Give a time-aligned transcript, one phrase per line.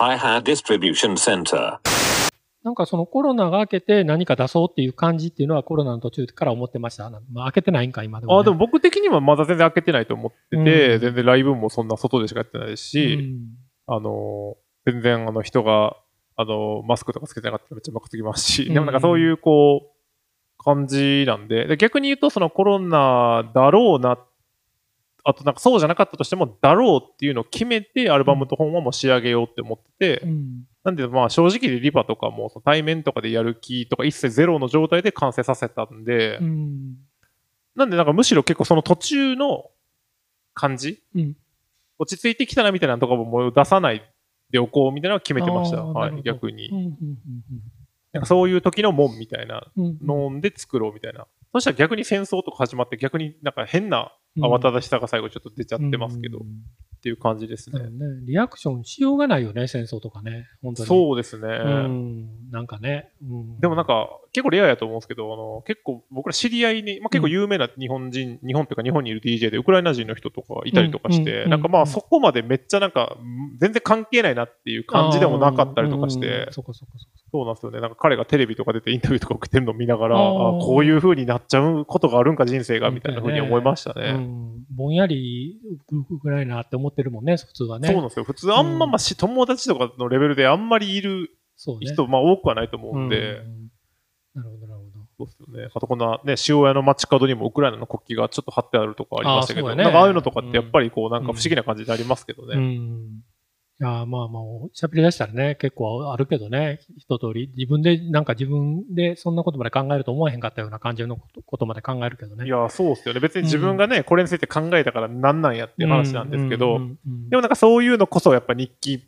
[0.00, 1.78] Hi-Hat Distribution Center.
[2.64, 7.10] なんかそのコロナが明けて何か出そうっていう感じっていうのはコロナの途中から思ってました。
[7.10, 8.40] まあ、明けてないんか、今でも、ね。
[8.40, 15.98] あでも僕的にはまだ全然開けてないと思ってて、うん全然ライブもそんな外でしかやってないし、うんあのー、全然あの人が、
[16.36, 24.16] あのー、マスクとかつけてなかったらめっちゃムカつきますし、うんでもなんかそういうこう、感じなんで、で逆に言うとそのコロナだろうな、
[25.24, 30.64] あとなんかそうじゃなかったとしても、だろうっていうのを決めてアルバムと本はもう仕上げようって思ってて、うん。
[30.84, 36.96] なんでまあ正直でリバとかも対面とかでやる気とか一切ゼロの状態で完成させたんで、うん。
[37.76, 39.70] なんでなんかむしろ結構その途中の
[40.54, 41.36] 感じ、うん。
[41.98, 44.02] 落ち着いてきたなみたいなのとかももう出さない
[44.50, 45.84] でおこうみたいなのは決めてました。
[45.84, 46.68] はい、逆に。
[46.68, 46.76] うん。
[46.76, 46.94] うん
[48.12, 49.70] なんかそういう時の門みたいな。
[49.76, 49.84] うん。
[49.84, 51.26] うんので作ろうみたいな。
[51.52, 56.46] そしたら逆に戦争とか始まって逆になんか変な慌ただしさが最後ちょっと出ちゃってますけど、っうん
[57.02, 57.80] ていう感じですね。
[57.80, 57.88] ね。
[58.26, 60.46] リアクションしようがないよね、戦争とかね。
[60.62, 60.88] 本当に。
[60.88, 61.48] そうですね。
[61.48, 62.50] うん。
[62.50, 63.10] なんかね。
[63.22, 76.62] うんでもなんか、結構レアやと思うんですけど、あの、結構僕ら知り合いに、まあ、結構有名な日本人、日本というか日本にいる DJ でウクライナ人の人とかいたりとかして、うんなんかまあうんそこまでめっちゃなんか、ん全然関係ないなっていう感じでもなかったりとかしうんてうん、そ
[77.42, 77.80] うなんですよね。
[77.80, 84.12] なんか彼がテレビとか出てインタビューとか受けてるのを見ながら、あこういう風になっちゃうことがあるんか人生が、みたいな風に思いましたうね。
[84.12, 84.64] ん。
[84.70, 85.60] ぼんやり
[86.22, 87.88] ぐらいなって思ってるもんね、普通はね。
[87.88, 88.24] そうなんですよ。
[88.24, 91.30] 普通あんまうんまあし友達とかのレベルであんまりいる。
[91.80, 93.59] 人、まあ多くはないと思うんで、うん
[94.34, 95.06] なるほど、なるほど。
[95.18, 95.70] そうですよね。
[95.74, 102.56] あとこんなね、塩屋の街角にもウクライナの国旗がちょっと貼ってあるとかありましたけど、ねなんかああいうのとかってやっぱりこうなんか不思議な感じになりますけどね。
[102.56, 103.22] うん。
[103.80, 104.42] いや、まあまあ、
[104.76, 107.50] 喋り出したらね、結構あるけどね、一通り。
[107.56, 112.44] 自分で、なんか自分でそんなことまで考えると思わへんかったような感じのことまで考えるけどね。
[112.44, 113.20] いや、そうっすよね。
[113.20, 119.02] 別に自分がね、これについて考えたからなんなんやっていう話なんですけど、うんうんでもなんかそういうのこそやっぱ日記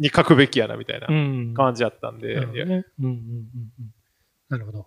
[0.00, 2.84] に書くべきやなみたいなうん、感じやったんで、なるほいやどね。
[2.98, 3.18] うんうんうん
[3.78, 3.95] うん。
[4.48, 4.86] なるほど。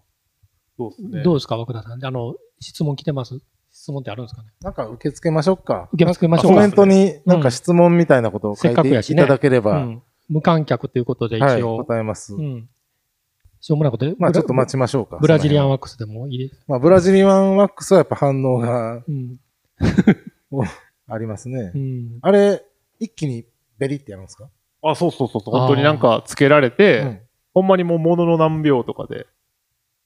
[0.77, 1.23] そうですね。
[1.23, 2.05] どうですか、涌田さん？
[2.05, 3.39] あの、質問来てます？
[3.71, 4.49] 質問ってあるんですかね？
[4.61, 5.89] なんか受け付けましょうか。
[5.93, 10.01] 受け付けましょうかコメントになんか質問みたいなことを書せっいかくやしねていただけれうば、ん。
[10.29, 11.77] 無観客ということで一はい、応。
[11.83, 12.33] 答えます。
[12.35, 12.69] うん。
[13.61, 15.17] しょうもないことでまあちょっと待ちましょうか。
[15.17, 15.71] ブラジリアンは。
[15.71, 16.63] ワックスでもいいです。
[16.67, 19.37] まあブラジリアンワックスはやっぱ反応が うん。
[21.07, 21.77] ありますねう。
[21.77, 22.19] ん。
[22.21, 22.63] あれ、
[22.99, 23.45] 一気に
[23.77, 24.49] ベリってやるんですか？
[24.81, 25.53] あ、そうそうそうそう。
[25.59, 27.19] 本当になんかつけられて、うん
[27.55, 29.25] ほんまにもうものの何秒とかで、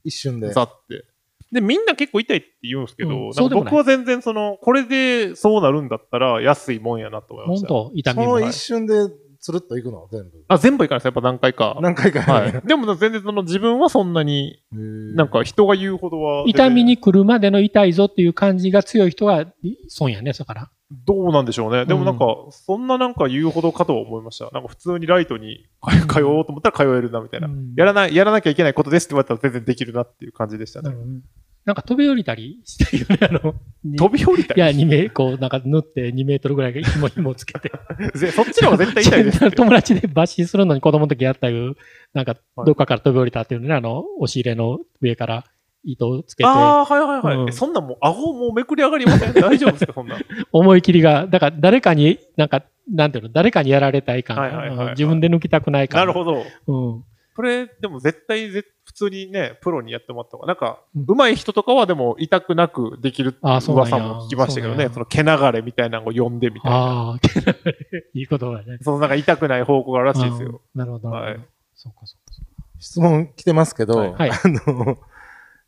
[0.04, 0.52] 一瞬で。
[0.52, 1.06] ザって。
[1.52, 7.68] で、みんな結構痛いって言うんですけど、うん僕は全然その、これでそうなるんだったら安いもんやなと思いました。
[7.68, 8.96] 本当痛そみもの一瞬で
[9.44, 10.08] つるっといくの？
[10.10, 10.46] 全部。
[10.48, 11.06] あ、全部いかないです。
[11.08, 11.78] やっぱ何回か。
[11.82, 12.22] 何回か。
[12.22, 12.62] はい。
[12.66, 16.46] でも全然その自分はそんなに、なんか人が言うほどは。
[16.48, 19.46] 痛みに来るまでの痛いぞっていう感じが強い人が
[19.90, 20.72] 損やね、だから。
[21.06, 21.86] どうなんでしょうね。
[21.86, 24.50] でもなんか、そんななんか言うほどかとは思いました。
[24.52, 27.48] なんか普通にライトに通通おうと思ったら通えるなみたいな。
[27.48, 30.90] うんやらない、やらなきゃいけないことですって言われたら全然できるなっていう感じでしたね。
[30.90, 31.20] なるほどね
[31.66, 33.56] なんか飛び降りたりしてるよね、 あの。
[33.84, 37.72] に飛び降りたいや、2メこう、なんか縫って2メートルぐらいが紐紐つけて。
[38.16, 39.52] ぜそっちの方が絶対痛いです。
[39.56, 41.76] 友達で抜歯するのに子供の時やったいう、
[42.14, 45.46] なんか、はいどっかから飛び降りたっていうのね、あの、押し入れの上から
[45.84, 47.38] 糸をつけて、ああ、はいはいはい。
[47.38, 49.34] うんえそんなんもう、顎もうめくり上がりません？
[49.34, 50.22] 大丈夫ですか、そんなん。
[50.52, 56.00] 思い切りが、だから誰かに、なんか、なんていうの、誰かにやられたい感、自分で抜きたくない感。
[56.02, 56.44] なるほど。
[56.68, 57.04] うん。
[57.36, 63.86] これ、でも絶対ぜ、普通にね、プロにやってもらった方が、なんか、うん上手い人とかはでも痛くなくできる噂も
[64.26, 66.78] 聞きましたけどね、その毛流れみたいなのを読んでみたいな。
[66.78, 67.20] ああ、
[68.14, 68.78] いいことだね。
[68.82, 70.62] そのなんか痛くない方向があるらしいですよ。
[70.76, 71.10] うんなるほど。
[71.10, 71.40] はい
[71.76, 72.34] そうか、そうか。
[72.34, 74.98] そうか質問来てますけど、はいはいあの、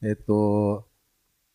[0.03, 0.85] えっと、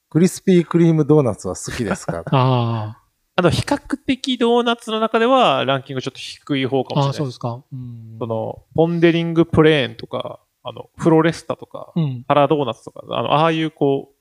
[0.09, 2.25] クリスピークリームドーナツは好きですか？
[2.32, 2.97] あ
[3.37, 7.38] あの、比較的ドーナツの中ではランキングちょっと低い方かあ、ああ、もしれないです。
[7.38, 7.65] そうですか。
[7.72, 8.16] うん。
[8.19, 12.25] その、ポンデリングプレーンとか、あの、フロレスタとか、うん。
[12.26, 14.16] パラドーナツとか、あの、ああいうこう、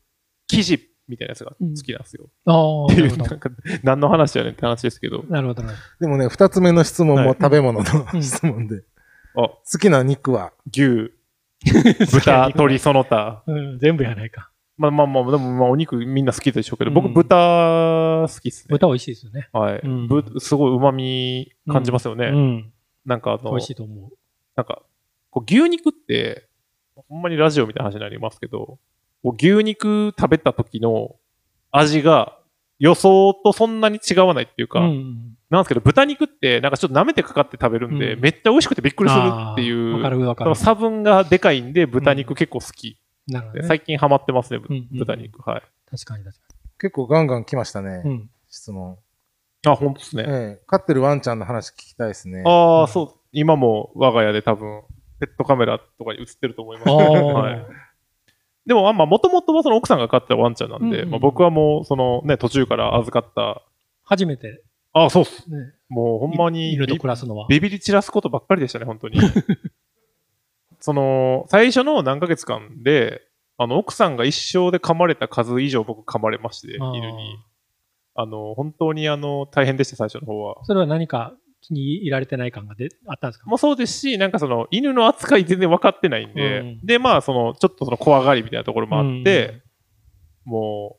[0.47, 2.29] 生地みたいなやつが好きなんですよ。
[2.45, 3.39] ああ、っていう、なるほどなん。
[3.39, 3.49] か、
[3.83, 5.23] 何の話やねんって話ですけど。
[5.29, 8.83] なるほど、なるでもね、二つ目の質問はいも食べ物のうん質問で。
[9.35, 10.51] あ、好きな肉は？
[10.71, 11.11] 牛。
[12.13, 13.43] 豚、鶏、その他。
[13.45, 14.49] うん、全部やないか。
[14.77, 18.67] まあまあまあ、でもまあお肉みんな好きでしょうけど、僕うん豚好きっすね。
[18.69, 19.49] 豚美味しいですよね。
[19.51, 22.27] はい、うんぶすごい旨味感じますよね。
[22.27, 22.73] うん。
[23.05, 24.11] なんかあの美味し、いと思う。
[24.55, 24.81] なんか、
[25.31, 26.47] こう牛肉って、
[26.95, 28.79] ほんまにラジオみたいな話になりますけど、
[29.23, 31.15] こう牛肉食べた時の
[31.71, 32.39] 味が
[32.79, 35.35] 予想とそんなに違わないっていうか、うん。
[35.49, 39.21] なんですけど、豚肉ってなんかちょっと舐めてかかって食べるんで、うんめっちゃ美味しくてびっくりする
[39.53, 40.65] っていう、るわかるその。
[40.65, 42.97] 差分がでかいんで豚肉結構好き。
[43.27, 43.67] でなるほどね。
[43.67, 45.47] 最近ハマってますね、うんうん豚肉。
[45.47, 45.61] はい。
[45.91, 46.45] 確かに確か
[46.79, 48.01] 結構ガンガン来ましたね。
[48.05, 48.09] に。
[48.09, 48.29] うん。
[48.49, 48.97] 質問。
[49.65, 50.23] あ、本当ですね。
[50.27, 52.43] ええ飼ってるワンちゃんの話聞きたいですね。
[52.45, 53.19] ああ、そう。
[53.33, 54.83] 今も我が家で多分、
[55.19, 56.89] ペットカメラとかに映ってると思います。
[56.89, 57.65] あはい。
[58.65, 63.63] でも、まあ、もともとはその奥さんが飼ってたワンちゃんなんで、うんうんまあ、僕はもう、そのね、途中から預かった、
[64.03, 64.63] 初めて、
[64.93, 65.49] あ、そうっす。
[65.49, 65.57] ね、
[65.87, 67.47] もうほんまにビ暮らすのは。
[67.49, 69.19] ビビり散らすことばっかりでしたね、本当に。
[70.79, 73.21] その、最初の何ヶ月間で、
[73.57, 77.37] あの、奥さんが一生で噛まれた数以上僕噛まれまして、犬に。
[78.15, 80.63] あの、本当にあの、大変でした、最初の方は。
[80.63, 81.38] それは何か気
[81.71, 83.49] に入られてない感がであったんですか？
[83.49, 86.85] もそうですし、なんかその、犬の扱い全然分かってないんで、うん。
[86.85, 89.61] で、まあ、その、ちょっとその怖がりみたいなところもあって、
[90.45, 90.98] もう、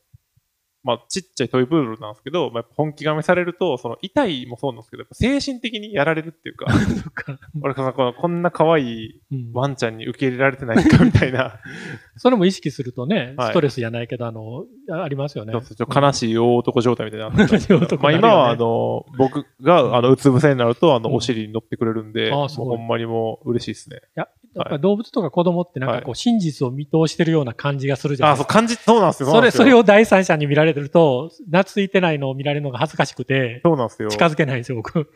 [0.82, 6.66] まあ、ちっちゃいトイプードルなんですけど、まあ、本気がめされると、その、痛いもそうなんですけど、精神的にやられるっていうか、
[7.62, 9.50] 俺がこのこんな可愛いうん。
[9.52, 11.60] ワンちゃんに受け入れられてないかみたいな、
[12.16, 13.50] それも意識するとね、はい。
[13.50, 15.52] ストレスじゃないけど、あの、あありますよね。
[15.52, 23.96] 悲しい大男状態みたいになまあ今はあの、僕があの、うつ伏せになると、あの、うんお尻に乗ってくれるんで、ほんまにもう嬉しいですね。
[23.96, 28.54] いや、やっぱり動物とか子供ってなんかこう、真実を見通してるような感じがするじゃないあー、そう、ですか。
[28.54, 29.30] 感じ、そうなんですよ。
[29.30, 29.78] それ、それを。
[29.78, 34.08] を第三者に見られてると、懐いてないのを見られるのが恥ずかしくて、そうなんですよ。
[34.08, 35.08] 近づけないんですよ、僕。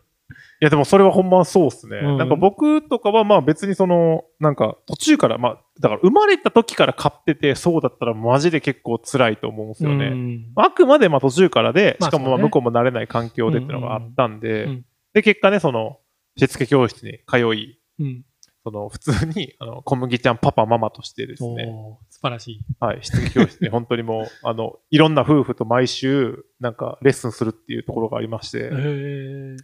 [0.60, 1.98] いや、でもそれはほんまそうっすね。
[1.98, 10.06] うんなんか僕とかはまあ別にその、なんか途中から、まあ、だから生まれた時から飼ってて、そうだったらマジで結構辛いと思うんですよね。
[10.06, 14.68] うんあくまでまあ途中からで、まあしかもまあ向こうも慣れない環境でっていうのがあったんで、
[15.12, 15.98] で、結果ね、その、
[16.36, 18.24] しつけ教室に通い、うん。
[18.64, 21.66] その、普通に、 あの、小麦ちゃんパパママとしてですね、
[22.08, 22.60] 素晴らしい。
[22.80, 28.70] はい、しつけ教室に本当にもう、 あの、いろんな夫婦と毎週、なんか、レッスンするっていうところがありまして、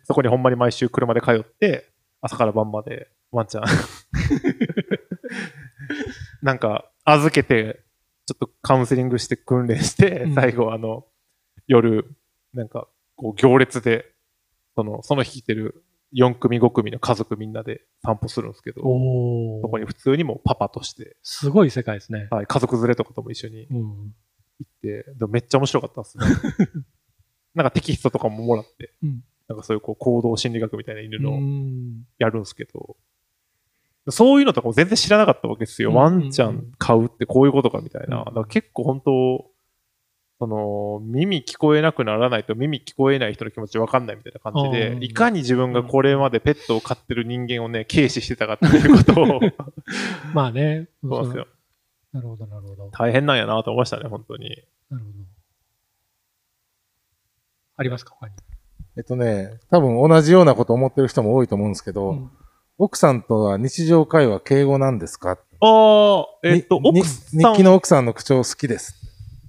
[0.04, 1.88] そこにほんまに毎週車で通って、
[2.20, 3.64] 朝から晩までワンちゃん、
[6.42, 7.80] なんか預けて、
[8.26, 10.34] ちょっとカウンセリングして訓練して、うん。
[10.34, 11.06] 最後あの、
[11.66, 12.04] 夜、
[12.52, 12.86] なんか
[13.16, 14.12] こう行列で、
[14.74, 15.82] その、その日来てる
[16.14, 22.28] 4組5組の家族みんなで散歩するんですけど、そこに普通にもうパパとして、すごい世界ですね。
[22.30, 24.14] はい、家族連れとかとも一緒にうん。
[24.60, 26.24] 行って、でもめっちゃ面白かったですね。
[27.54, 32.96] なんかテキストとかももらって、うんなんかそういうこう行動心理学みたいな犬のうんやるんですけど、
[34.08, 35.90] そういうのとかも全然知らなかったわけですよ。
[35.90, 38.18] うんワンちゃん飼うってこういうことかみたいな。
[38.18, 39.49] うんだから結構本当、
[40.40, 49.40] その、耳聞こえなくならないと耳聞こえない人の気持ちわかんないみたいな感じうで、んいかに自分がこれまでペットを飼ってる人間をね、軽視してたかっていうことを、
[50.34, 50.88] まあね。
[51.02, 51.46] そうなんですよ。
[52.14, 52.88] なるほど、なるほど。
[52.90, 54.48] 大変なんやなと思いましたね、本当に。
[54.90, 55.16] なるほど。
[57.76, 58.32] ありますか他に？
[58.96, 62.30] えっとね、多分同じようなこと思ってる人も多いと思うんですけど、うん
[62.82, 65.32] 奥さんとは日常会話敬語なんですか？
[65.60, 68.94] ああ、えっと、に奥さん、日記の奥さんの口調好きです。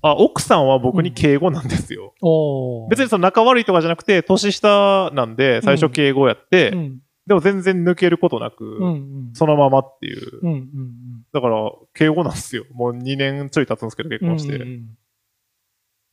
[0.01, 2.13] あ、奥さんは僕に敬語なんですよ。
[2.21, 6.99] おー別にその仲悪いとかじゃなくて、年下なんで、最初敬語やって、うん。
[7.27, 9.31] でも全然抜けることなく、うんうん。
[9.33, 10.39] そのままっていう。
[10.41, 10.65] うんうん
[11.31, 12.65] だから、敬語なんですよ。
[12.73, 14.29] もう2年ちょい経つんですけど、結うん。
[14.31, 14.55] 婚して。
[14.55, 14.97] うんうんうん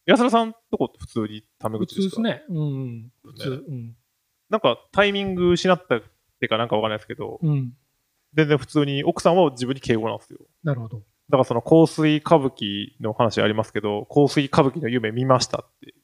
[0.07, 2.17] 安田さんとこって普通にタメ普口ですか？
[2.17, 2.43] 通ですね。
[2.49, 3.13] うんうん。
[3.25, 3.65] 普通。
[3.69, 3.95] うん。
[4.49, 6.03] なんかタイミング失ったっ
[6.41, 7.75] てかなんかわかんないですけど、うん。
[8.33, 10.39] 全然普通に奥さんは自分に敬語なんですよ。
[10.65, 11.03] なるほど。
[11.31, 15.95] だからその香水歌舞伎の話ありますけど、香水歌舞伎の夢見ましたって、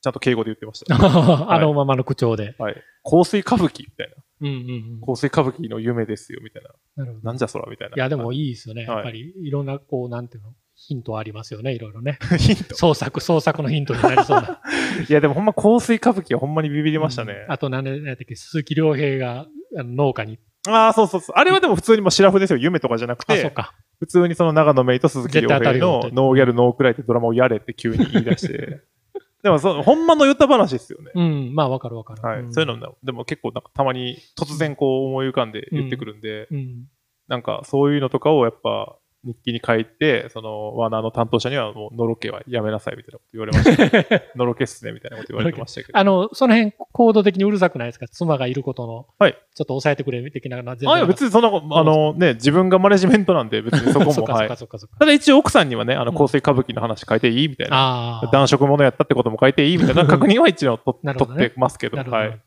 [0.00, 0.94] ちゃんと敬語で言ってました。
[1.50, 2.54] あのままの口調で。
[2.58, 2.76] はい。
[3.02, 4.14] 香水歌舞伎みたいな。
[4.40, 5.00] うんうんうん。
[5.00, 6.70] 香水歌舞伎の夢ですよ、みたいな。
[6.96, 7.26] なるほど。
[7.26, 7.96] なんじゃそら、みたいな。
[7.96, 8.86] いや、でもいいですよね。
[8.86, 12.18] はいやっぱり、いろんな、こう、なんていうの、ヒントありますよね、いろいろね。
[12.38, 12.76] ヒント。
[12.76, 14.60] 創作、創作のヒントになりそうな。
[15.08, 17.32] いや、でもほんま香水歌舞伎はほんまにビビりましたね。
[17.32, 20.38] うんあと、なんで、なんだっけ、鈴木亮平があの農家に。
[20.68, 21.36] ああ、そうそうそう。
[21.36, 22.58] あれはでも普通にもうシラフですよ。
[22.58, 23.52] 夢とかじゃなくて。
[23.98, 28.80] 普通にその長野メイと鈴木亮平のノーギャルノークライってドラマをやれって急に言い出して。
[29.42, 31.12] でもその、ほんまの歌話ですよね。
[31.14, 32.22] うん、まあ、わかるわかる。
[32.22, 32.42] はい。
[32.42, 36.86] んそういうのも、でも結構なんかたまに突然こう思い浮かんで言ってくるんで、うん。
[37.28, 44.22] なんかそういうのとかをやっぱ日記に書いて、そのワーナーの担当者にはもうのろけはやめなさいみたいなこと言われました。
[44.38, 45.98] のろけっすねみたいなこと言われてましたけど。
[45.98, 48.06] あの、その辺、行動的にうるさくないですか？
[48.08, 49.06] 妻がいることの。
[49.18, 49.32] はい。
[49.32, 54.48] ちょっと抑えてくれ、的なのは全あ、いや別にそんなあのね、自分がマネジメントなんで別にそこそも、っ かはい。
[54.48, 54.96] そっかそっかそっか。
[54.98, 57.76] ただ一応奥さんにはね、あの、うん香水歌舞伎の話書いていいみたいな。
[57.76, 58.26] ああ。
[58.26, 61.96] 男色者やったってことも書いていいみたいな確認は一応と 取ってますけど。
[61.98, 62.40] はい。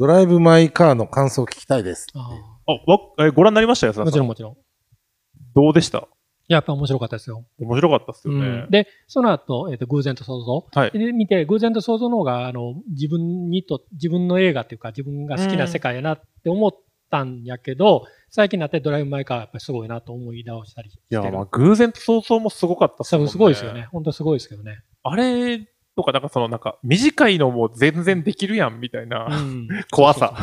[0.00, 2.06] ドライブ・マイ・カーの感想を聞きたいです。
[2.14, 2.30] あ
[2.66, 4.00] あ、わ、え、ご覧になりましたよ、あ。
[4.02, 4.16] もち。
[4.16, 4.52] ろんもちろん。
[4.52, 4.56] い
[5.54, 5.98] どうでした？
[5.98, 6.06] や
[6.48, 7.44] やっぱ面白かったですよ。
[7.60, 8.70] 面白かったっすよねうん。
[8.70, 10.66] で、その後、えっ、と、偶然と想像。
[10.72, 10.90] はい。
[10.92, 16.72] で、見て、偶然と想像の方が、あの、自分にと、自分の映画っていうか、自分が好きな世界やなって思っ
[17.10, 21.32] たんやけど、最近になってドライブ・マイ・カーやっぱりすごいなと思い直したりしていや、る。
[21.32, 23.28] まあ、偶然と想像もすごかったっすね。
[23.28, 23.88] すごいですよね。。
[23.92, 24.82] 本当すごいですけどね。
[25.02, 30.34] あれとか、なんかそのなんか短いのも全然できるやんみたいなうん 怖さ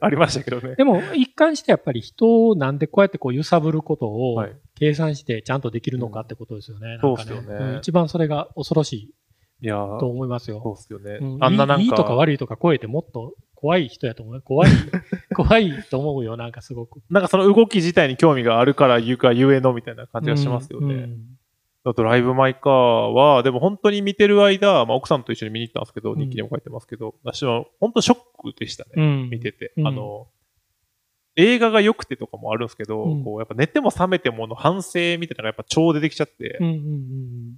[0.00, 0.74] ありましたけどね。
[0.76, 6.98] でも、一貫してやっぱり人をなんでこうやってこう揺さぶることをはい計算してちゃんとできるのかってことですよね。
[7.00, 9.14] そうっすよねうん一番それが恐ろしい
[9.62, 10.60] いやーと思いますよ。
[10.62, 11.18] そうっすよね。
[11.20, 11.82] うんあんななんか。
[11.82, 14.42] いいいいとか悪いとか超えてもっと怖い人やと思う。
[14.42, 14.70] 怖い、
[15.34, 17.00] 怖いと思うよ、なんかすごく。
[17.10, 21.08] なんかその動き自体に興味があるから言うかゆえのみたいな感じがしますよね。
[21.86, 26.18] うんあと、ライブマイカーは、でも本当に見てる間、まあ、奥さんと一緒に見に行ったんですけど、うん。
[26.18, 28.90] 日記にも書いてますけど、私は本当ショックでしたね。
[28.96, 29.30] うん。
[29.30, 29.72] 見てて。
[29.76, 29.86] うん。
[29.86, 30.26] あの、
[31.36, 33.24] 映画が良くてとかもあるんですけど、うん。
[33.24, 36.72] こうやっぱ寝ても覚めてもの反省みたいなのがやっぱ超出てきちゃって、うんうん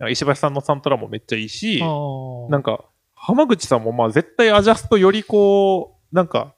[0.00, 6.54] うん石橋さんのサントラもめっちゃいいしなんか、浜口さんもまあ絶対アジャストよりこう、なんか、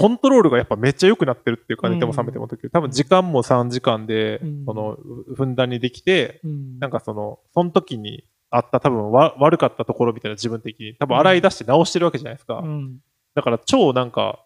[0.00, 1.94] コントロールがやっぱめっちゃ良くなってるっていうか、うん。
[1.94, 4.96] 寝ても覚めてもの時、多分時間も3時間でうん、その、
[5.36, 6.78] ふんだんにできて、うん。
[6.78, 12.60] なんかその、その時にあった多分わ悪かったところみたいな自分的に、多分洗い出して直してるわけじゃないですか。
[12.60, 12.98] うん。
[13.34, 14.44] だから超なんか、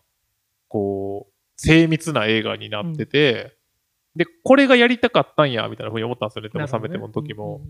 [0.68, 3.56] こう、精密な映画になってて、
[4.16, 6.48] で、これがやりたかったんや、みたいな風に思ったんですよね。
[6.48, 7.62] でも覚めてもの時も。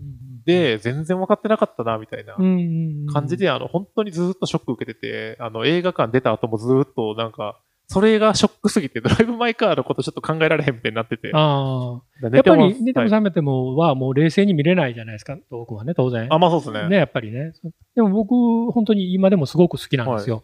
[0.45, 2.35] で、全然分かってなかったな、みたいな。
[2.37, 3.07] うんうんうん。
[3.07, 11.31] 感じで、あの、本当にずっとショック受けてて、あの、映画館出た後もずっとなんか、それがショックすぎて、ドライブ・マイ・カーのことちょっと考えられへんみたいになってて。
[11.33, 12.01] ああ。
[12.21, 16.27] やってぱり、寝てもはい覚めてもはもう冷静に見れないじゃないですか、東君はね、当然。
[16.31, 16.89] あ、まあそうですね。
[16.89, 17.53] ね、やっぱりね。
[17.95, 20.43] でも僕、本当に今でもすごく好きなんですよ。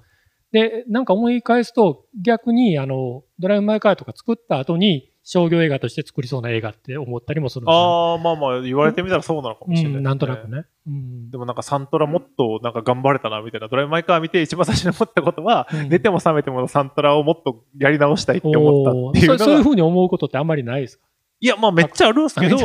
[0.52, 10.48] で、なんか思い返すと、逆に、あの、ドライブ・マイ・カーとか作った後に、商業映画として作りそうな映画って思ったりもするんですよああ、まあまあ、言われてみたらそうなのかもしれない、うん、なんとなく。
[10.48, 10.66] ね。
[10.88, 11.30] うん。
[11.30, 15.90] でもなんかサントラもっとなんか頑張れたなみたいな、ドライブ・マイ・カー見て一番最初に思ったことは、うん。
[15.90, 21.06] 寝ても覚めてものサントラをもっとやり直したいって思ったっていうそそういうふうに思うことってあんまりないですか？
[21.40, 22.58] いや、まあめっちゃあるんですけど、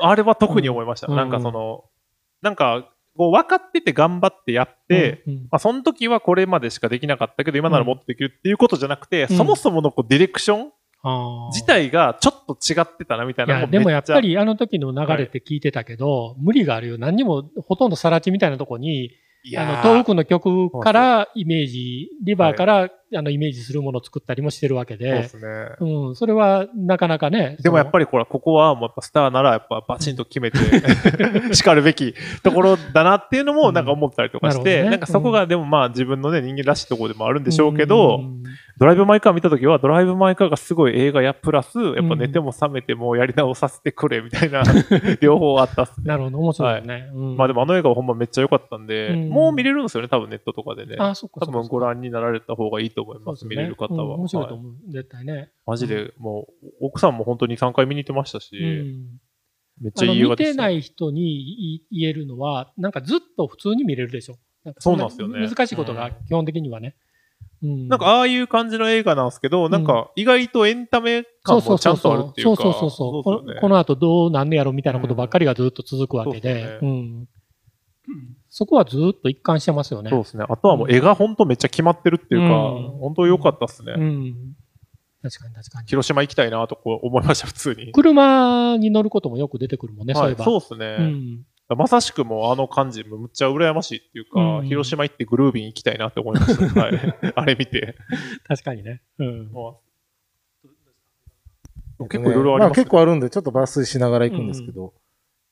[0.00, 1.06] あれは特に思いました。
[1.06, 1.16] うん。
[1.16, 1.84] なんかその、
[2.42, 5.40] なんか、こう分かってて頑張ってやって、うんうん。
[5.42, 9.36] まあその時はこれまでしかできなかったけど、今ならもっとできるっていうことじゃなくて、うん。
[9.36, 10.72] そもそものこうディレクション
[11.52, 16.98] 自体がちょっと違ってたなみたいいや、なでもやっぱり、りあの時の流れって聞いてたけど、無理があるよ。
[16.98, 19.12] 何にも、ほとんどさら地みたいなとこに、
[19.56, 25.98] あの、東北の曲からイメージ、リバーから、あのイメージするものを作ったりもしてるわけでそうで、すね。
[26.08, 27.56] うん、それはなかなかね。
[27.60, 30.58] でもやっり、ぱりこれ、ここはもうやっぱスターならやっぱバチンと決めて
[31.54, 38.42] 叱るべきところだなっていうのもなんか思ったりとかして、うんなねなんかそこがでもまあ自分のね人間らしいところでもあるんでしょうけど、ん
[38.78, 44.62] ドライブ・マイ・カー見たときは、ドライブ・マイ・カーがすごい映画やプラス、やっぱ寝ても覚めてもやり直させてくれみたいな、
[45.20, 46.04] 両方あったっすね。
[46.06, 47.10] なるほど、面白いね。
[47.12, 50.94] うんまあでもあの映画はほんまめっちゃ良かったんで、うんもう見れるんですよね、多分ネットとかでね。
[50.98, 51.50] あ、そっか多。
[51.50, 54.02] 分ご覧になられた方がいいと思います、見れる方は。
[54.02, 54.74] うん面白いとはい思う。
[54.88, 55.50] 絶対ね。
[55.66, 59.20] マジで、もう、奥さんも本当に3回見に行ってましたし、うん
[59.80, 60.44] めっちゃいい映画で。
[60.44, 64.36] 見てない人にい言えるのは、なんかずっと普通に見れるでしょ。
[64.78, 66.96] そうなんですよね難しいことが基本的にはね。
[67.62, 72.62] うんなんかああいう感じの映画なんですけど、なんか意外とエンタメ感もちゃんとあるっていうか。
[72.62, 77.28] そうそうそうそうこの後どうなんねやろみたいなことばっかりがずっと続くわけうんで、
[78.58, 80.10] そこはずっと一貫してますよね。
[80.10, 80.44] そうですね。
[80.48, 83.92] あとはもう絵が本当めっちゃ決まってるっていうか、うん本当良かったっすね。
[83.96, 84.56] うん。
[85.22, 85.86] 確かに確かに。
[85.86, 87.92] 広島行きたいなとこう思いました、普通に。
[87.92, 90.44] 車に乗ることもよく出てくるもんね、そういえば。
[90.44, 91.76] そうですね、うん。
[91.76, 96.64] まさしくもうあの感じ、むっちゃ羨ましいっていうか、うん広島行ってグルービン行きたいなって思いました。
[96.82, 97.00] はい、
[97.36, 97.94] あれ見て。
[98.48, 99.02] 確かにね。
[99.20, 99.52] うん。
[99.52, 99.60] ま
[102.00, 102.82] あ結構いろいろありまあますね。
[102.82, 104.94] 結構あるんで、ちょっと抜粋しながら行くんですけど、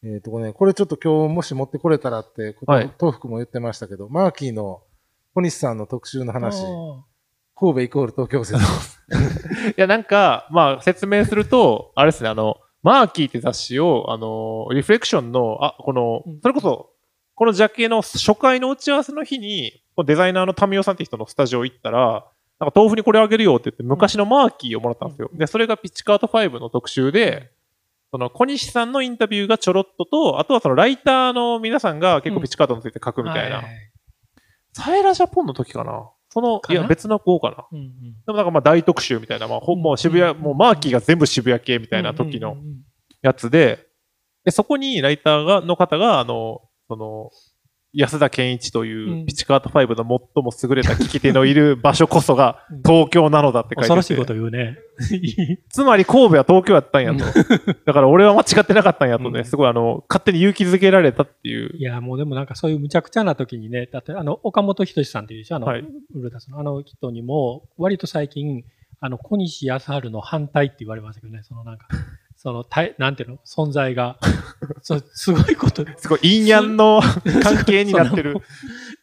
[0.06, 2.56] えっ、とね、これちょっと今日もし持ってこれたらって
[2.98, 4.82] 東福も言ってましたけど、マーキーの
[5.34, 7.04] 小西さんの特集の話、あ
[7.56, 8.62] 神戸イコール東京説。
[9.76, 16.90] いや、なんか、まあ、説明すると、あれですね、あの、マーキーって雑誌を、あの、リフレクションの、あ、このうん、それこそ、
[17.34, 22.26] このジャケの初回の打ち合わせの日に、デザイナーのタミオさんって人のスタジオ行ったら、
[22.60, 25.30] なんか豆腐にこれあげるよって言って、昔のマーキーをもらったんですよ。
[25.32, 27.50] で、それがピッチカート5の特集で、
[28.16, 33.62] その小西さんのインタビューがちょろっとと、あとはそのライターの皆さんが結構ピッチカートについて書くみたいな。
[34.72, 36.10] サエラジャポンの時かな。
[36.30, 37.66] その、いや、別の号かな。
[37.70, 37.90] うんうん。
[37.90, 42.56] でもなんかまあ大特集みたいな、まあ、ほうんもう渋谷、もうマーキーが全部渋谷系みたいな時の
[43.20, 43.86] やつで、
[44.46, 47.30] で、そこにライターが、の方が、あの、その、
[47.96, 49.26] 安田健一といううん。
[49.26, 52.82] ピチカート5の最も優れた聞き手のいる場所こそが うん。
[52.82, 53.88] 東京なのだって書いてて。
[53.88, 54.78] 恐ろしいこと言うね。
[55.70, 57.24] つまり神戸は東京やったんやと。
[57.86, 59.44] だから俺は間違ってなかったんやとね、うん。
[59.46, 61.74] すごいあの、勝手に勇気づけられたっていう。
[61.76, 65.80] いや、もうでもなんかそういう無茶苦茶な時にね、だってあの、岡本人志さんっていうでしょ、あの、はい。
[65.80, 66.60] ウルタスの。
[66.60, 68.64] あの人にも、割と最近、
[69.00, 71.86] あの、小西康晴の反対って言われましたけどね、そのなんか、
[72.36, 74.18] その、たいなんていうの、存在が、
[74.82, 77.00] そうすごいこと、 すごい陰陽の
[77.42, 78.36] 関係になってる。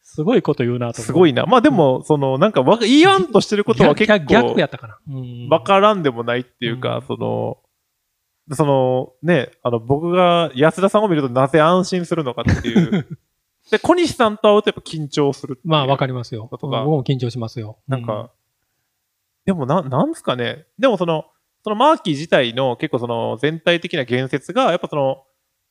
[0.01, 1.01] すごいこと言うなと。
[1.01, 1.45] すごいな。
[1.47, 4.97] まあでも、その、なんかわ、言わんとしてることは結逆逆構、やったかな。
[5.07, 7.57] うんわからんでもないっていうか、うんその、
[8.55, 13.07] その、ね、あの、僕が安田さんを見るとなぜ安心するのかっていう。
[13.71, 16.47] で、小西さんと会うとやっぱ緊張するまあ、わかりますよ。
[16.51, 17.79] 僕も緊張しますよ。
[17.87, 18.29] なんか、
[19.45, 20.65] でもな、なんすかね。
[20.77, 21.25] でもその、
[21.63, 25.23] そのマーキー自体の結構その全体的な言説が、やっぱその、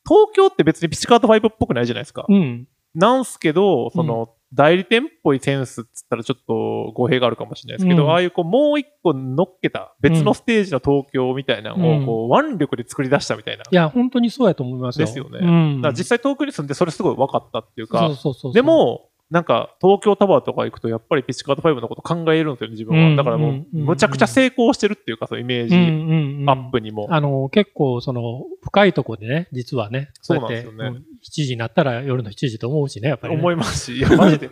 [0.09, 2.25] 東京って別にピチカート5っぽくないじゃないですか。
[2.29, 2.69] うん、うん。
[2.95, 13.65] なんすけど、その、代理店っぽいセンスっつったらちょっと語弊があるかもしれないですけど、うんああいうこう、もう一個乗っけた別のステージの東京みたいなのうんを、こう、腕力で作り出したみたいな。
[13.71, 15.07] いや、本当にそうやと思いますよ。
[15.07, 15.77] ですよねうん。
[15.81, 23.09] だから実際東京に住んでそれすごい分かったっていうか、そうそうそうそうで、も、なんか、東京タワーとか行くと、やっぱりピチカート5のこと考えるんですよね、自分は。
[23.09, 27.07] うんだからもう、うんうんむちゃくちゃ成功してるっていうか、そのイメージ、うんうんうん、アップにも。
[27.11, 33.41] あの、結構、その、深いところでね、実はね、そうなんですよねやってうん7時になったら夜の7時と思うしね、やっぱり、ね。
[33.41, 34.47] 思いますし、いや、マジで。
[34.47, 34.51] い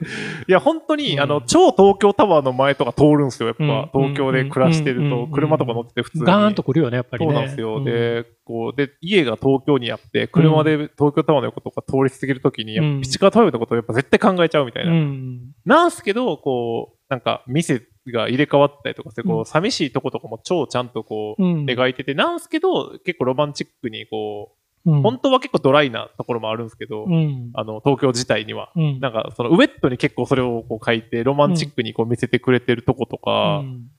[0.52, 3.64] や、本当に、うんあの、超東京タワーの前とか通るんですよ、やっぱ。
[3.64, 6.24] うん東京で暮らしてると、うん車とか乗ってて普通に。
[6.24, 7.32] ガーンと来るよね、やっぱりね。
[7.32, 7.76] そうなんですよ。
[7.76, 14.90] うん、で、こう、で、家が東京にあって、車で東京タワーの横とか通り過ぎるときに、うんピチカート5のことをやっぱ絶対考えちゃうみたいな。
[14.90, 15.52] うん。
[15.64, 21.64] なんすけど、こう、なんか、店が入れ替わったりとかして、こう寂しいとことかも超ちゃんとこう、うん。
[21.66, 27.50] 描いてて、なんすけど、結構ロマンチックに、こう、うん、本当は結構ドライなところもあるんですけど、うん。
[27.54, 28.72] あの、東京自体には。
[28.74, 28.98] うん。
[28.98, 33.90] なんか、そのウェットに結構それをこう書いて、ロマンチックにこう見せてくれてるとことか、うん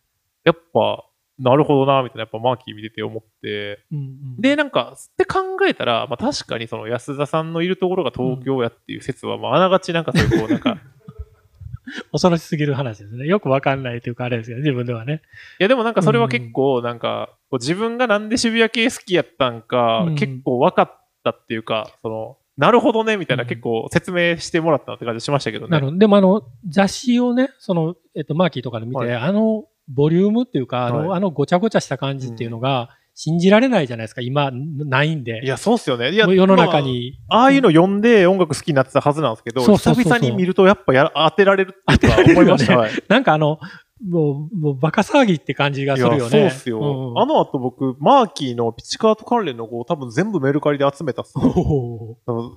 [0.43, 1.05] やっぱ、
[1.41, 3.83] なるほどな、みたいな、やっぱマーキー見てて思って。
[3.91, 10.77] うん、で、なんか、って考えたら、まあ確かにその安田さんのいるところが東京やっていう説は、まああながちなんかそういうこう、なんか、
[12.12, 13.25] 恐ろしすぎる話ですね。
[13.25, 15.21] よくわかんないというか、あれですけど、自分ではね。
[15.60, 25.71] いやでもなんかそれは結構、なんか、自分がなんで渋谷系好きやったんか、うん結構分かったっていうか、その、なるほどね、みたいなうん結構説明してもらったって感じしましたけどね。
[25.71, 25.98] なるほど。
[25.98, 35.41] でも、あの、雑誌をね、その、えっと、マーキーとかで見て、はいあの、ボリュームっていうか、あの、はいあのごちゃごちゃした感じっていうのが、信じられないじゃないですか、今、ないんで。
[35.43, 36.12] いや、そうっすよね。
[36.12, 37.19] いや、世の中まに。
[37.27, 42.77] あ、ああいうの読んで音楽好きになってたはずなんですけど、そうそうそうそう久々に見るとやっぱや当てられるっていうか思いました。
[42.77, 43.60] はいなんかあの、
[44.07, 46.17] もう、もうバカ騒ぎって感じがするよね。
[46.17, 46.79] いやそうっすよ。
[46.79, 51.33] うんあの後僕、マーキーのピチカート関連の語を多分全部メルカリで集めたっす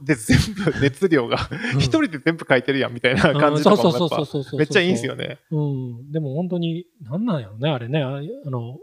[0.05, 4.59] で、全部熱量が、ー一人で全部書いてるやんみたいなうん感じとかもやっぱ、そうそうそうそうそう。
[4.59, 5.17] めっちゃいいんすよ。
[5.17, 5.39] ね。
[5.51, 6.13] うん。
[6.13, 8.03] でも本当に、なんなんやろね、あれね。
[8.03, 8.79] ああの、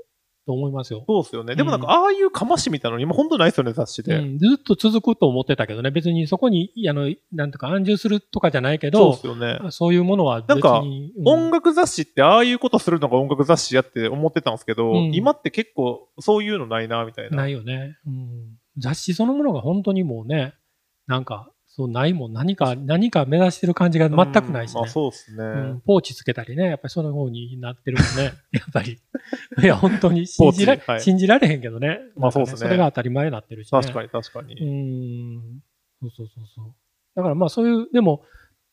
[0.46, 1.04] と思いますよ。
[1.08, 1.56] そうっすよね。
[1.56, 4.16] でもなんか、うんああいうかましみたいなの今本当ないっすよね、雑誌で。
[4.18, 9.60] うん、ずっと続くと思ってたけどね、別にそこに、あの、なんとか安住するとかじゃないけどそうっ、すよね。
[9.72, 10.62] そういうものは別に。
[10.62, 17.38] なんかうん音楽雑誌ってああいうことするのが音楽雑誌やって思ってたんですけど、うん今って結構そういうのないな、みたいな。
[17.38, 18.58] ないよね、うん。
[18.78, 20.54] 雑誌そのものが本当にもうね、
[21.08, 24.90] なんか、そうないもん、何か、何か目指してる感じが全くないしねうんまあ。
[24.90, 25.44] そうっすね。
[25.44, 29.00] うんポーチつけたりね、やっぱりその方になってるもんね、 やっぱり。
[29.64, 32.00] いや、本当に信じら,、ポーチはい信じられへんけどね。
[32.18, 33.80] まあそうっすねそれが当たり前になってるし、ね。
[33.82, 34.56] 確かに確かに。
[34.56, 35.64] うーん。
[36.02, 36.74] そうそうそうそう。
[37.16, 38.24] だからまあそういう、でも、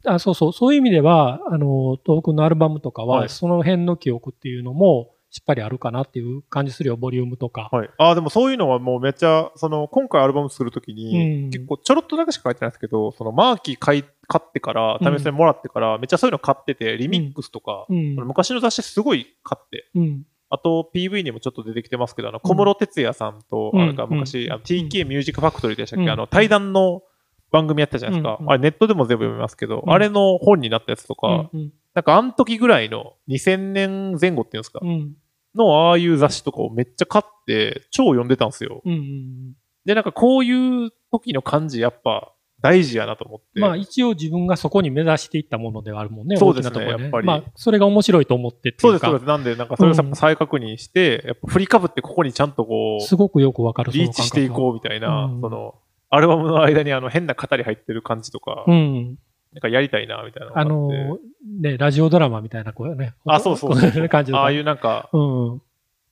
[0.04, 7.68] あそうそう、そういう意味では、あの、東北のアルバムとかは、はいその辺の記憶っていうのも、しっかりあるかなっていう感じするよ、ボリュームとか。
[7.72, 7.90] はい。
[7.98, 18.14] ああ、でもそういうのはもうめっちゃ、その、今回アルバム作るときに、うん結構ちょろっとだけしか書いてないんですけど、その、マーキー買い、買ってから、試しにもらってから、めっちゃそういうの買ってて、リミックスとか、うん。
[18.16, 20.22] 昔の雑誌すごい買って、うん。
[20.50, 27.02] あと PV にもちょっと出てきてますけど、あの、小室哲也さんと、うんあなんか昔、うんあの TK ミュージックファクトリーでしたっけ、うんあの、対談の
[27.50, 28.38] 番組やったじゃないですか。
[28.40, 31.72] うんあれネットでも全部読めますけど、うんあれの本になったやつとか、うん。
[31.94, 35.14] なんかあの時ぐらいの2000年前後っていうんですか、うん。
[35.58, 38.80] のああいう雑誌とかをめっちゃ買って、超読んでたんですよ。
[38.84, 38.92] うん。
[38.92, 39.52] うん。
[39.84, 43.60] で、なんかこういう時の感じやっぱ大事やなと思って。
[43.60, 46.36] まあ一応自分がそこに目指していったものではあるもんね。
[46.36, 49.06] そうですね大きなところやっぱりまあそれが面白いと思ってってそです、いううか。
[49.06, 49.28] そうです。
[49.28, 53.92] なんで、なんかそれを再確認して、やっぱ振りかぶってここにちゃんとこう、すごくよくわかる。
[53.92, 55.74] リーチしていこうみたいな、うんその、
[56.10, 58.72] アルバムの間にあの変な語り入ってる感じとか、う。
[58.72, 59.18] うん。
[59.52, 60.64] なんかやりたいな、みたいながあ。
[60.64, 61.18] の、
[61.60, 63.14] ね、ラジオドラマみたいな、こうね。
[63.26, 65.62] あ、そうそうこそうう感じああいうなんか、うん。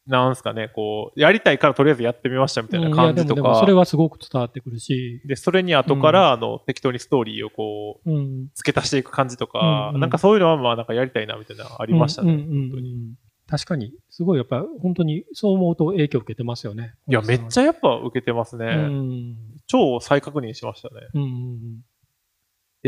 [0.06, 5.20] なんすかね、こう、やりたいからとりあえずやってみましたみたいな感じとうんでもそれはすごく伝わってくるし。
[5.26, 8.48] で、それに後から、あの、適当にストーリーをこう、うん。
[8.54, 12.34] 付け足していく感じとか、うんうんなんかそういうのはまあなんかやりたいなみたいなのありましたね。
[12.34, 13.14] うんうんうん本当にうん
[13.48, 16.94] 確かに、すごいやっぱ、本当にそう思うと影響を受けてますよね。
[17.08, 18.66] いや、めっちゃやっぱ受けてますね。
[18.66, 19.36] うん。
[19.68, 20.94] 超再確認しましたね。
[21.14, 21.80] うんうん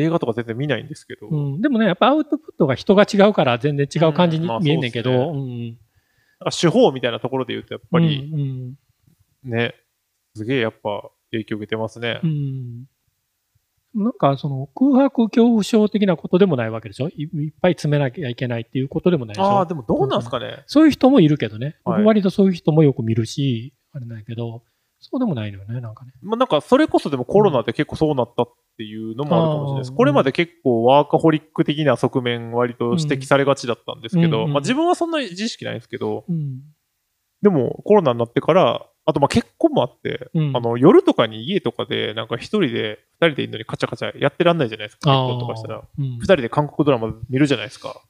[0.01, 1.29] 映画とか全然見ないんですけど。
[1.29, 1.61] うんうん。
[1.61, 5.77] でもね、やっぱアウトプットが人が違うから全然違う感じに見えんねんけど、そうっうんなん
[6.51, 9.75] か手法みたいなところで言うと、やっぱりうんうんね、
[10.35, 12.27] すげえやっぱ影響受けてますねう。
[12.27, 12.85] ん。
[13.95, 17.09] なんかその空白恐怖症的なことでもないわけでしょ？
[17.09, 19.47] いいっぱい詰めなきゃいけないっていうことでもないでしょ？
[19.47, 20.63] ああ、でもどうなんすかね。
[20.67, 21.77] そういう人もいるけどね。
[21.85, 24.63] はい僕割とそういう人もよく見るし、あれなんやけど、
[25.01, 26.13] そうでもないのよね、なんかね。
[26.23, 29.91] まあ、なんかそれこそでもコロナで結構そうなったっていうのもあるかもしれないです。
[29.91, 36.61] あーこれまで結構ワーカホリック的な側面割と指摘されがちだったんですけど、うんまあ自分はそんな自意識ないんですけど、うん。
[37.43, 45.83] でもコロナになってから、あとまあ結婚もあって、うんあの夜とかに家とかでなんか一人で二人でいるのにカチャカチャやってらんないじゃないですか、結婚とかしたら。
[45.99, 48.01] うん二人で韓国ドラマ見るじゃないですか。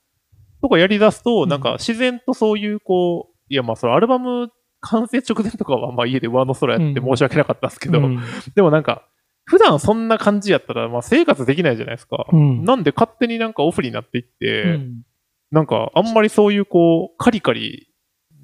[0.61, 8.20] とかやり出すと、うんなんか自然とそういうこう、いやまあそれアルバム完成直前とかはまあ家で上の空やって申し訳なかったんですけど、うん。
[8.54, 9.06] でもなんか、
[9.44, 12.26] 普段そんな感じやったら、まあ生活できないじゃないですか。
[12.32, 12.64] うん。
[12.64, 15.02] なんで勝手になんかオフになっていって、うん。
[15.50, 17.88] なんかあんまりそういうこう、カリカリ、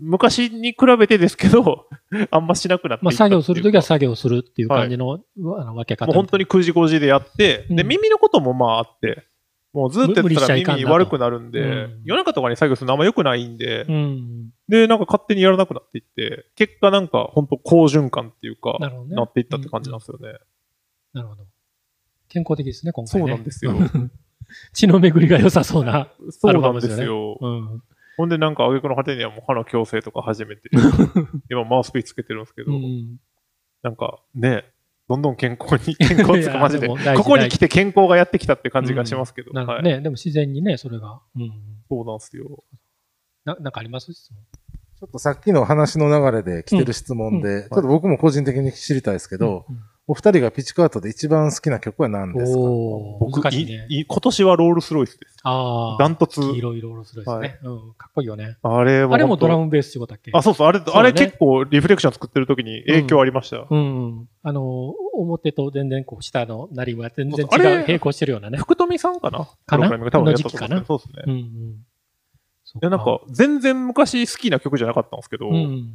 [0.00, 1.86] 昔に比べてですけど、
[2.30, 5.20] あんましなくなっていまあ、作業するときは作業するっていう感じの,、
[5.58, 6.06] あの分け方。
[6.06, 7.88] もう本当に9時5時でやって、で、うん。
[7.88, 9.24] 耳のこともまああって、
[9.74, 14.50] もうずっとやってたら耳悪くなるんで、うん夜中とかに作業するのあんま良くないんで、うん。
[14.68, 18.96] で、なんか勝手にやらなくなっていって、結果なんか本当好循環っていうか、なね。
[19.08, 20.38] なっていったって感じなんですよね。
[21.12, 21.44] なるほど。
[22.28, 23.26] 健康的ですね、今回ね。
[23.28, 23.74] そうなんですよ。
[24.72, 26.08] 血の巡りが良さそうな。
[26.30, 27.36] そうなんアルバムですですよ。
[27.40, 27.82] うん。
[28.16, 30.70] ほんでなんか、挙句の果てにはもう歯の矯正とか始めて、
[31.50, 33.16] 今マウスピースつけてるんですけど、うん
[33.82, 34.64] なんかね、
[35.08, 39.54] どんどん健康に、 健康つかマジで、ここに来て健康がやってきたって感じがしますけど、はい。
[39.54, 40.00] なるほどね。
[40.00, 41.20] でも自然にね、それが。
[41.36, 41.52] うん。
[41.88, 42.64] そうなんですよ。
[43.44, 44.38] ななんかあります質問？
[44.98, 52.58] ちょっとさっきの話の流れで来てる質問で、うんちょっと僕も個人的に知りたいですけど、うんお二人がピッチカートで一番好きな曲は何ですか？
[52.58, 53.86] 僕、難しいね。
[53.88, 55.36] いい今年はロールスロイスです。
[55.44, 55.96] ああ。
[55.98, 56.42] ダントツ。
[56.42, 57.58] 黄色いロールスロイスね。
[57.62, 57.94] うん。
[57.94, 58.58] かっこいいよね。
[58.62, 60.30] あれはあれもドラムベース仕事だっけ？
[60.34, 63.66] あ、そうそう、あれ、ねあれ結構リフレクション作ってる時に影響ありました。
[63.70, 64.28] うん。
[64.42, 67.82] あの、表と全然こう下のなりは全然違そうそうあれ？
[67.82, 68.58] う、並行してるようなね。
[68.58, 69.48] 福富さんかな？
[69.66, 69.88] かな？
[69.88, 71.22] プログラミング多分そうですね。
[71.26, 71.40] うんうん。
[72.76, 75.94] いや、なんか、全然昔好きな曲じゃなかったんですけど、うん。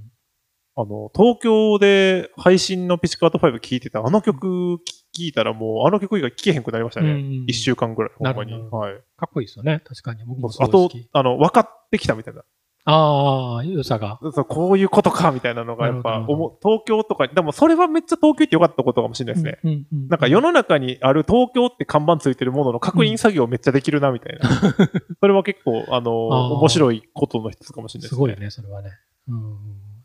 [0.82, 4.84] あの、東京で配信のピチカート5聴いてたあの曲聴
[5.20, 7.12] いたらもうあの曲以外聴けへんくなりましたね。
[7.12, 8.54] うん一、週間ぐらい、ほんまに。
[8.54, 8.94] はい。
[9.18, 9.82] かっこいいですよね。
[9.86, 10.24] 確かに。
[10.24, 12.44] 僕もすあとあの、分かってきたみたいな。
[12.86, 14.20] ああ、良さが。
[14.34, 19.60] そうこういうことかみたいなのがやっぱ東京とか、でもそれはめっちゃ東京行ってよかったことかもしれないですね。
[19.66, 24.50] うんうんうんなんか世の中にある東京って看板ついてるものの確認作業めっちゃできるなみたいな。
[25.20, 28.16] それは結構、あの、面白いことの一つかもしれないですね。
[28.16, 28.92] すごいよね、それはね。
[29.28, 29.58] うん。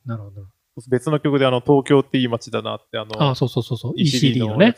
[0.04, 0.42] なるほど。
[0.88, 3.92] 別の曲であの、東京っていい街だなって、あの、ああ、そうそうそうそう。
[3.94, 4.74] ECD ECD のね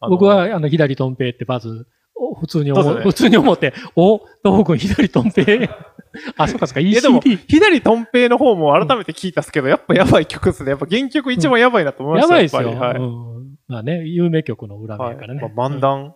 [0.00, 5.68] 僕は、あの、左トンペイってまず、お普通に思う、ね普通に思って、お、東北左トンペイ？
[6.36, 7.38] あ、そうかそうか、いやでも、ECD。
[7.48, 10.70] 左トンペイの方も改めて聞いたっすけど、やっぱやばい曲っすね。
[10.70, 12.62] やっぱ原曲一番やばいなと思いました、やばいですよ。
[12.62, 13.08] やっぱりはい。
[13.08, 13.34] うん
[13.66, 15.52] まあね、有名曲の裏はい面からね。
[15.54, 16.14] まあ漫談。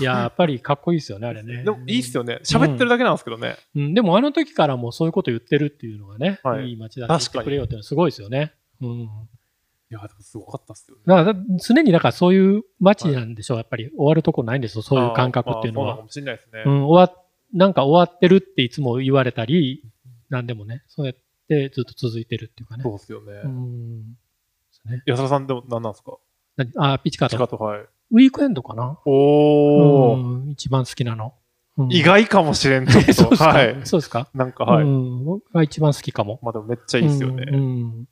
[0.00, 1.62] いや、やっぱりかっこいいですよね、あれね。
[1.64, 2.40] でもいいっすよね。
[2.44, 3.56] 喋ってるだけなんですけどね。
[3.74, 8.54] うん、でもあの時からもうそういうこと言ってるっていうのがね、はいい、い街だって言ってくれよっていうのはすごいですよね。
[8.80, 8.88] うん。
[9.00, 9.06] い
[9.90, 11.02] や、でもすごかったっすよね。
[11.06, 16.04] だから常にだからそういう街なんでしょう、やっぱり終わるとこないんですよ、そういう感覚っていうのはまあそうか。
[16.04, 16.62] もしれないですね。
[16.66, 17.16] うん、終わ
[17.52, 19.84] なんか終わってるっていつも言われたり、
[20.30, 21.14] なんでもね、そうやっ
[21.48, 22.82] てずっと続いてるっていうかね。
[22.82, 23.32] そうっすよね。
[23.44, 24.16] うん。
[24.86, 25.02] ね。
[25.06, 26.18] 安田さんでも何なんですか？
[26.56, 27.36] なあ、ピチカート。
[27.36, 27.86] チカト、はい。
[28.10, 28.98] ウィークエンドかな？
[29.04, 30.42] おー。
[30.44, 31.34] うん、一番好きなの。
[31.78, 33.36] うん意外かもしれん、 そうですと。
[33.36, 33.76] か、はい。
[33.84, 34.28] そうですか？
[34.34, 34.84] なんか、はい。
[34.84, 36.40] うん、僕が一番好きかも。
[36.42, 37.44] まあでもめっちゃいいっすよね。
[37.48, 38.08] うんうんで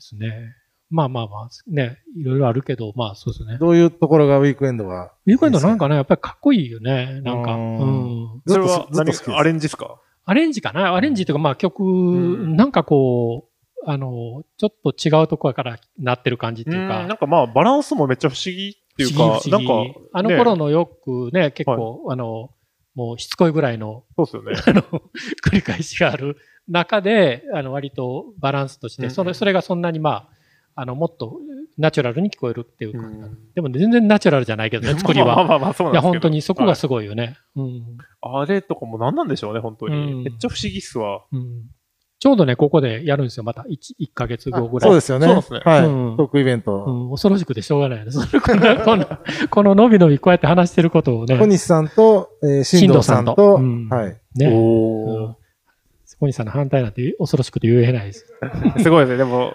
[0.00, 0.56] すね。
[0.90, 3.56] まあまあまあ、ね、いろいろあるけど、まあそうですね。
[3.58, 5.12] どういうところがウィークエンドが？
[5.26, 7.20] ウィークエンドなんかね、やっぱりかっこいいよね。
[7.22, 8.42] なんか、ううんん。
[8.46, 10.00] それは何アレンジっすか？
[10.24, 10.94] アレンジかな？
[10.94, 19.72] アレンジというか、まあ曲、んなんかこう、あの、ちょっと違うところからなってる感じっていうか、なんかまあバランスもめっちゃ不思議っていうか、なんか、
[20.12, 22.50] あのね頃のよくね、結構、あの、
[22.94, 24.52] もうしつこいぐらいの、そうっすよね。
[24.66, 26.36] あの、繰り返しがある
[26.68, 30.28] 中で、あの、割とバランスとして、うんそれ、それがそんなにまあ、
[30.74, 31.40] あの、もっと
[31.78, 35.36] ナチュラルに聞こえるっていうか、うんでも全然ナチュラルじゃないけどね、作りは。
[35.36, 36.20] まあまあまあそういや、なんですけど。
[36.20, 37.36] 本当にそこがはいすごいよね。
[37.56, 37.82] うん。
[38.20, 40.12] あれとかも何なんでしょうね、本当に。
[40.12, 41.24] うんめっちゃ不思議っすわ。
[41.32, 41.64] うん。
[42.22, 44.90] ちょうどね、ここでやるんですよ、また1、一ヶ月後ぐらい。
[44.90, 45.26] そうですよね。
[45.26, 45.86] そうですねはい。
[45.86, 46.84] うんトークイベント。
[46.84, 48.12] うん、恐ろしくてしょうがないよね。
[48.12, 49.06] それこの、この、
[49.50, 54.16] こののびのびこうやって話してることをね、小西さんと、えー、新藤さんと、んとうんはい。
[54.36, 55.36] ね、おうん
[56.20, 58.32] 小西さんの反対なんて恐ろしくて言えないです。
[58.78, 59.16] すごいですね。
[59.16, 59.52] でも、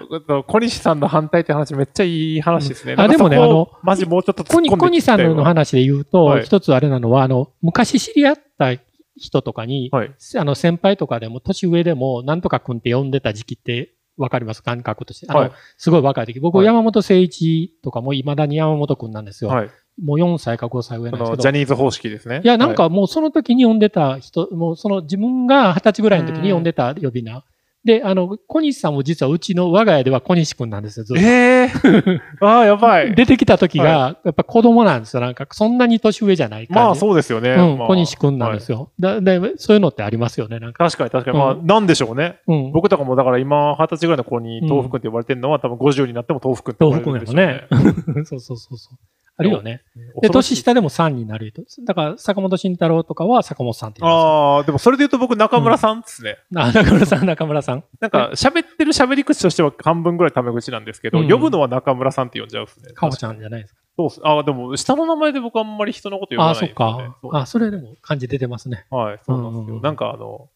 [0.48, 2.96] 小西さんの反対って話めっちゃいい話ですね。
[2.96, 8.74] うんあでもねあのマジもうちょっと突っ小西さんの話で言うと、はい一つあれなのは、あの、昔知り合った
[9.18, 10.16] 人とかに、はい。
[10.36, 15.28] あの、先輩とかでも、年上でも、なんとか君って呼んでた時期ってわかります、感覚として。
[15.30, 16.40] あの、はいすごい若い時。
[16.40, 19.50] 僕、はい山本誠一とかも未だに山本くんなんですよ。
[19.50, 19.70] はい。
[20.04, 21.32] もう4歳か5歳上そなんですけど。
[21.32, 22.42] のジャニーズ方式ですね。
[22.44, 27.44] いや、なんはかもうその時に呼んでた人、もうその自分が二十歳ぐらいの時に呼んでた呼び名。
[27.88, 31.22] で、あの、小西さんも実はうちの我が家では小西くんなんですよ、ずっと。
[31.22, 33.16] ええー、 ああ、やばい。
[33.16, 35.22] 出てきた時が、やっぱ子供なんですよ。
[35.22, 36.80] なんか、そんなに年上じゃない感じ。
[36.86, 37.52] まあそうですよね。
[37.52, 38.92] うん、まあ小西くんなんですよ。
[39.00, 40.84] だでそういうのってありますよね、なんか。
[40.84, 41.38] 確かに確かに。
[41.38, 42.40] まあ、うなんでしょうね。
[42.46, 42.72] うん。
[42.74, 47.68] 僕とかもだから今、二十歳ぐらいの子に豆腐くんって呼ばれてるのは、多分50になっても豆腐くんって呼ばれるんでしょうね。
[48.28, 48.98] そうそうそうそう。
[49.40, 49.84] あるよね。
[50.22, 51.64] で、年下でも3になる人。
[51.86, 56.38] だから、坂本慎太郎とかは坂本さんって言いまああ、でもそれで言うと僕中村さんですね。
[56.52, 56.60] す。
[56.60, 57.84] あ、中村さん、中村さん。
[58.00, 62.94] なんか喋ってる喋り口としては半分ぐらいタメ口なんですけど、うん呼ぶのは中村さんって呼んじゃうっすね。
[62.94, 63.82] かおちゃんじゃないですか。
[63.96, 64.22] そうっす。
[64.24, 67.14] ああ、でも下の名前で僕あんまり人のこと呼ばああ、ないですよね。
[67.22, 67.40] そっか。
[67.40, 68.88] あ、それでも感じ出てますね。
[68.90, 69.60] はい、そうなんですよ。
[69.60, 70.50] うんうんうんなんかあの、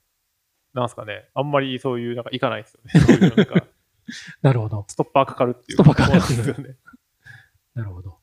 [0.73, 3.45] なんすかね、あんまりそういう、なんかいかないですよね。
[4.41, 4.85] なるほど。
[4.87, 5.77] ストッパーかかるっていう。
[5.77, 6.77] ストッパーかかるんですよね。
[7.75, 8.20] なるほど。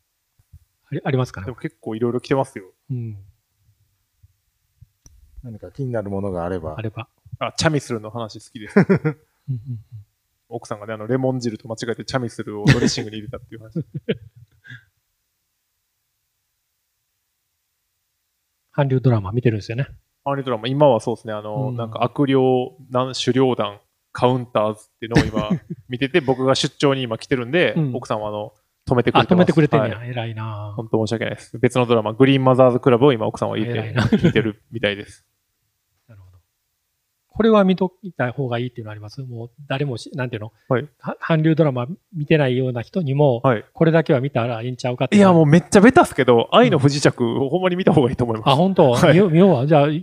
[0.91, 1.47] ありありますかね？
[1.47, 1.57] でも。
[1.57, 2.73] 結構いろいろ来てますよ。
[2.91, 3.17] うん。
[5.43, 6.83] 何か気になるものがあればあ。
[6.83, 7.09] れば。
[7.39, 8.75] あ、チャミスルの話好きです。
[10.49, 13.85] 奥さんがね、あの、レモン汁と間違えてチャミスルをドレッシングに入れたっていう話。
[18.73, 19.89] 韓流ドラマ見てるんですよね。
[20.25, 22.37] アーニードラマ、今はそうですね、あの、うんなんか悪霊、
[22.91, 23.81] なん狩猟団、
[24.13, 28.55] カウンターズっていうのを今見てて、僕が出張に今来てるんで、うん奥さんはあの、
[28.89, 29.45] 止めてくあ、れてます。
[29.45, 31.59] 止めてくれてんねはいいな本当申し訳ないです。
[31.59, 35.25] 別のドラマ、グリーンマザーズクラブを今奥さんは言っていてるみたいです。
[37.39, 39.21] これは見といた方がいいっていうのあります？
[39.23, 43.65] もう誰もし、なんていうの、はいは韓流ドラマ見てないような人にも、はい。
[43.73, 45.43] これだけは見たらいいんちゃうかっていや、もう。
[45.45, 48.49] うめっちゃベタっすけど、愛の不時着をほんまに見た方がいいと思います。
[48.51, 49.67] あ、本当、はい見よう見ようわ。
[49.69, 50.03] じゃあ、今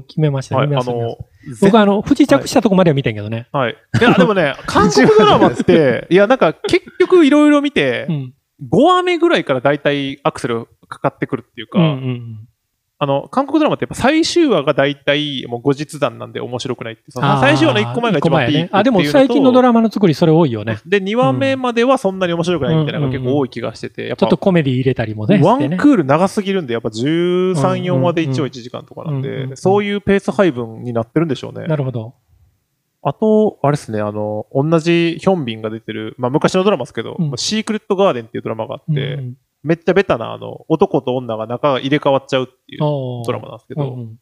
[0.00, 0.58] 日決めました。
[0.58, 1.18] はい、見あの、
[1.60, 3.48] 僕はあの、不時着したとこまでは見てんけどね。
[3.50, 3.76] はい。
[4.00, 8.34] いや、でもね、 韓国ドラマって、いや、なんか結局いろいろ見てう、ん。
[8.70, 12.48] 5話目ぐらいから大体アクセルかかってくるっていうか、うんうんうん。
[12.98, 20.78] あの、韓国ドラマってやっぱ最終話が大体もう後日談なんで面白くないって最終話の1個前が一番ピークっていうのとあ、でも最近のドラマの作りそれ多いよね。
[20.86, 25.38] で、2話目まではそんなに面白くないみたいなのが結構多い気がしてて、やっぱちょっとコメディ入れたりもね。
[25.42, 31.76] ワンクール長すぎるんで、やっぱ13、4話で一応1時間とかなんで、そういうペース配分になってるんでしょうねな。
[31.76, 32.14] るほど。
[33.02, 44.20] あと、あれですね、あの、同じヒョンビンが出てる、まあ昔のドラマですけど、うんシークレットガーデンっていうドラマがあって、うんうんめっちゃベタな、あの、男と女が仲が入れ替わっちゃうっていうドラマなんですけど、うんうん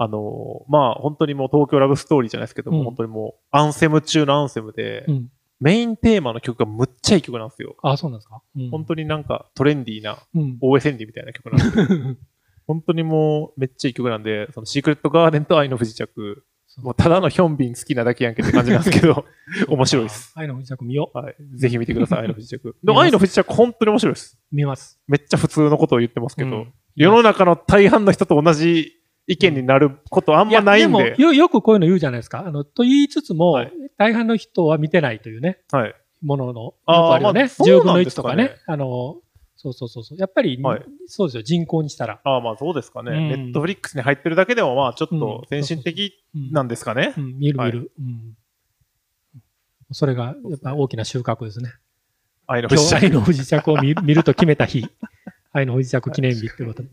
[0.00, 5.28] あの、まあ本当にもう東京ラブストーリーじゃないですけども、うん本当にもうアンセム中のアンセムで、うん
[5.60, 7.74] メインテーマの曲がむっちゃいい曲なんですよ。
[7.82, 8.40] あ、そうなんですか？
[8.54, 10.58] うん本当になんかトレンディーなうん。
[10.62, 12.16] OS ンディみたいな曲なんですよ。
[12.68, 16.44] 本当にもうめっちゃいい曲なんで、そのシークレットガーデンと愛の不時着、
[16.82, 19.24] もうただのヒョンビン好きなだけやんけって感じなんですけど、
[19.68, 20.32] 面白いです。
[20.36, 21.36] 愛の不時着見よはい。
[21.54, 22.76] ぜひ見てください、 愛の不時着。
[22.82, 24.38] でも愛の不時着本当に面白いです。
[24.52, 24.56] う。
[24.56, 25.00] 見ます。
[25.08, 28.94] めっちゃ普通のことを言ってますけど、うん世の中の大半の人と同じ
[29.28, 30.82] 意見になることあんまないんで。
[30.82, 32.44] やもよ、よくこういうの言うじゃないですか。
[32.44, 35.94] あの、と言いつつも、はい大半の人は見てないというね、はい。
[36.22, 37.32] ものの、よくあね。
[37.32, 38.62] まあそう10分の1なんですかねとかね。
[38.66, 39.16] あの、
[39.60, 40.18] そうそうそうそう。
[40.18, 42.20] やっぱり、はいそうですよ、人口にしたら。
[42.22, 43.10] ああ、まあそうですかね。
[43.10, 47.12] うんネットフリックスに入ってるだけでも、まあちょっうんと先進的うんなんですかね。
[47.18, 47.92] うん、見る見る。
[47.98, 48.34] うん
[49.90, 51.72] それが、やっぱ大きな収穫ですね。
[52.46, 52.96] 愛の不時着。
[52.96, 54.86] 愛の不時着を見 見ると決めた日。
[55.52, 56.88] 愛の不時着記念日ってことで。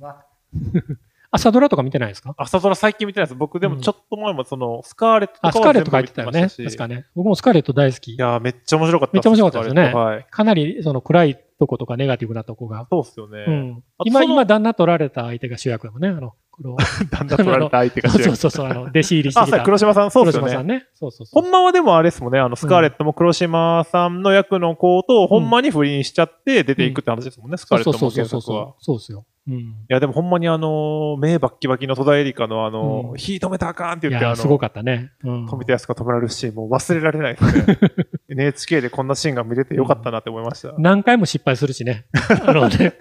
[1.30, 2.34] 朝ドラとか見てないですか？
[2.38, 3.36] 朝ドラ最近見てないです。
[3.36, 6.48] 僕でもちょっと前もその、スカーレットとかあ、はスカーレット書いてたよね。
[6.50, 7.06] 確かね。
[7.16, 8.18] 僕もスカーレット大好きい。
[8.18, 10.28] やーめっちゃ面白かっためっちゃ面白かったですよねはい。
[10.32, 12.88] かなりその暗いとことかネガティブなとこが。
[12.90, 13.46] そうっすよね。
[13.48, 16.10] うん、今、今、旦那取られた相手が主役だもんね。
[16.10, 16.76] あの、黒。
[17.12, 19.64] だんだん取られた相手が主役そうそうそう、あの、 弟子入りしてた。
[19.64, 20.50] 黒島さん、そうっすよね。
[20.50, 20.86] 黒島さんね。
[20.94, 21.44] そうそうそう。
[21.44, 28.66] ほんまはでもあれですもんね、あの、スカーレットも黒島さんの役の子と、ほんまに不倫しちゃって出ていくって話ですもんね、スカーレットも原そうそう作は。
[28.66, 29.26] そうそうですよ。
[29.48, 29.58] うん。
[29.58, 35.12] いや、でもほんまにあの、目バッキバキの戸田恵梨香のあの、うん火止めたらあかんってい言って、あや、すごの、かったね。
[35.24, 35.48] うん。
[35.48, 37.80] 富田康が止められるシーン、もう忘れられないですね。
[38.30, 40.74] NHK でこんなシーンが見れてよかったなって思いました。
[40.80, 42.06] 何回も失敗するしね。
[42.46, 42.98] あのね。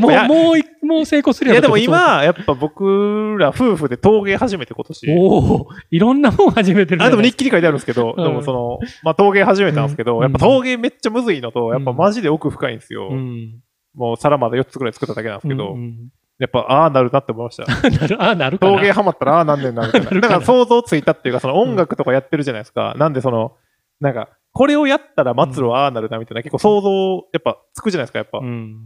[0.00, 5.16] もう、もうい、もう成功するやろいやでも、今、やっぱ僕ら夫婦で陶芸始めて今年。
[5.16, 13.08] おおいろんなもん始めてるあ、でも日記に書いてあるんですけど、うんでもその、まあ陶芸始めたんですけど、うんやっぱ陶芸めっちゃむずいのと、やっぱマジで奥深いんですよ。
[13.10, 13.60] うん。
[13.94, 17.64] もう皿まだ4つぐらい作っただけなんですけど、うんうんやっぱ、ああなるなって思いました。
[17.90, 18.72] なる、あ、なるかな。
[18.76, 20.20] 陶芸ハマったらああなんねんな、みたいな。
[20.20, 22.94] だから想像ついたっていうか、その音楽とかやってるじゃないですか。
[22.96, 23.56] なんでその、
[24.00, 26.90] なんか、これをやったら末路はああなるな、みたいな、結構想像、
[27.32, 28.38] やっぱつくじゃないですか、やっぱ。
[28.38, 28.76] うん。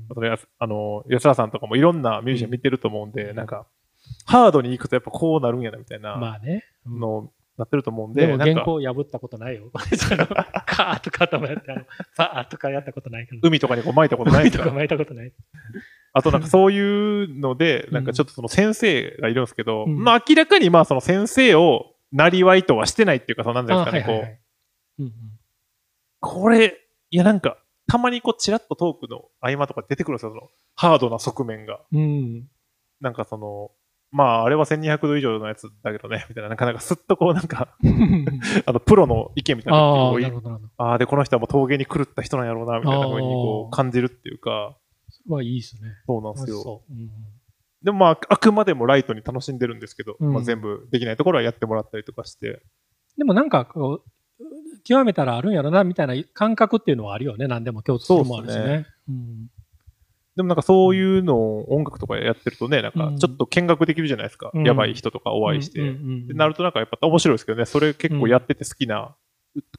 [0.58, 3.66] あの、吉田さんとかもいろんなミュージシャン見てると思うんで、なんか、
[4.24, 6.64] ハードに行くとやっぱこうなるんやな、みたいなまあね。
[6.86, 9.70] うんのをなってると思うんで、でもなんか原稿破ったことないよ。
[10.66, 11.82] カーとかともやって、あの、
[12.16, 13.40] バーとかやったことないけど。
[13.46, 15.32] 海とかにこう巻いたことない海とか巻いたことない。
[16.14, 24.18] あとなんかそういうので、うんなんかちょっとその先生がいるんですけど、うんまあ明らかにまあその先生をなりわいとはしてないっていうか、そのなんですかね、こう、い。
[24.20, 25.12] うんうん
[26.24, 26.78] これ、
[27.10, 31.80] いやなんか、たまにこうチラッとトークの合間とか出てくるんですよ、そのハードな側面が。
[31.92, 32.48] うん。
[33.00, 33.72] なんかその、
[34.12, 37.68] まああれは1200度以上のやつだけどね、 みたいな、なんかなんかすっとこうなんか、
[38.66, 40.16] あのプロの意見みたいなの
[40.76, 40.90] ああ。
[40.90, 44.76] ああ、で、この人はもう陶芸に狂った人なんやろうな、みたいな風にこう感じるっていうか、
[45.08, 45.88] それはいいですね。
[46.06, 46.82] そうなんですよ。
[46.88, 46.92] う。
[46.92, 47.10] うん
[47.82, 52.62] でもまあ、あくまでもライトに楽しんでるんですけど、うんまあ、全部できないところはやってもらったりとかして、
[53.18, 57.48] でもなんかこう、極めたらあるんやろな、みたいな感覚っていうのはあるよね。
[57.48, 58.86] 何でも共通もあるしそうっすね。
[59.08, 59.48] うん
[60.36, 64.50] でもなんかそういうのを音楽とかやってるとね、なんかちょっと見学できるじゃないですか。
[64.54, 65.80] うんやばい人とかお会いして。
[65.80, 69.14] うんでなるとなんかやっぱ面白いですけどね、それ結構やってて好きな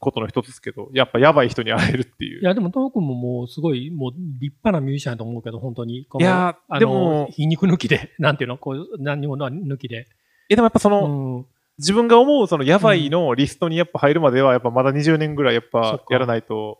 [0.00, 2.40] ことの一つですけど、やっぱやばい人に会えるっていう。
[2.40, 6.02] いや、でも、トークももう、すごい、もう、立派なミュージシャンやと思うけど、本当に。
[6.02, 10.06] いやでも皮肉抜きで、 なんていうの、こう、何にも抜きで。
[10.48, 11.46] え、でもやっぱその、うん。
[11.78, 16.78] 自分が思うそのやばいのリストにやっぱ入るまでは、やっぱまだ20年ぐらいやっぱやらないと、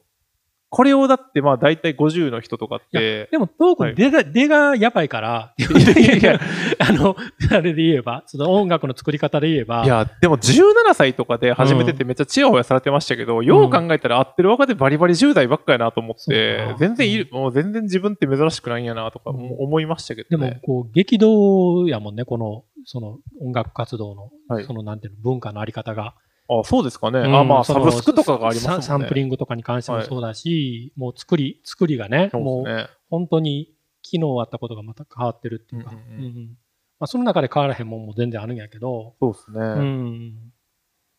[0.74, 6.40] これをだってまあ大体50の人とかって、でも、トーク出が、出がやばいから、いやいや
[6.80, 7.14] あの、
[7.52, 24.64] あれで言えば、その音楽の作り方で言えば、いや、でも17歳とかで始めててめっちゃチヤホヤされてましたけど、よう考えたら合ってる若手バリバリ10代ばっかやなと思ってか、全然いる、もう全然自分って珍しくないんやなとか思思いましたけでもどね。、こう、激動やもんね、この、その音楽活動の、はい。
[24.64, 26.14] その、なんていうの、文化のあり方が。
[26.48, 27.20] あ、そうですかね。
[27.20, 28.82] うんあ、まあ、サブスクとかがありますもんね。
[28.82, 32.90] ササンプリングとかに関してもそうだし、もう作り、作りがね、そうもう。
[33.10, 36.58] 本当に昨日あったことがまた変わってるっていうか、うんうんうんうん
[37.00, 39.58] まあ、その中で変わらへんもんも全然あるんやけど、そうですね。
[39.58, 40.52] うん。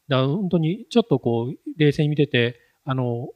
[0.07, 3.29] だ本当にちょっとこう、冷静に見てて、あの、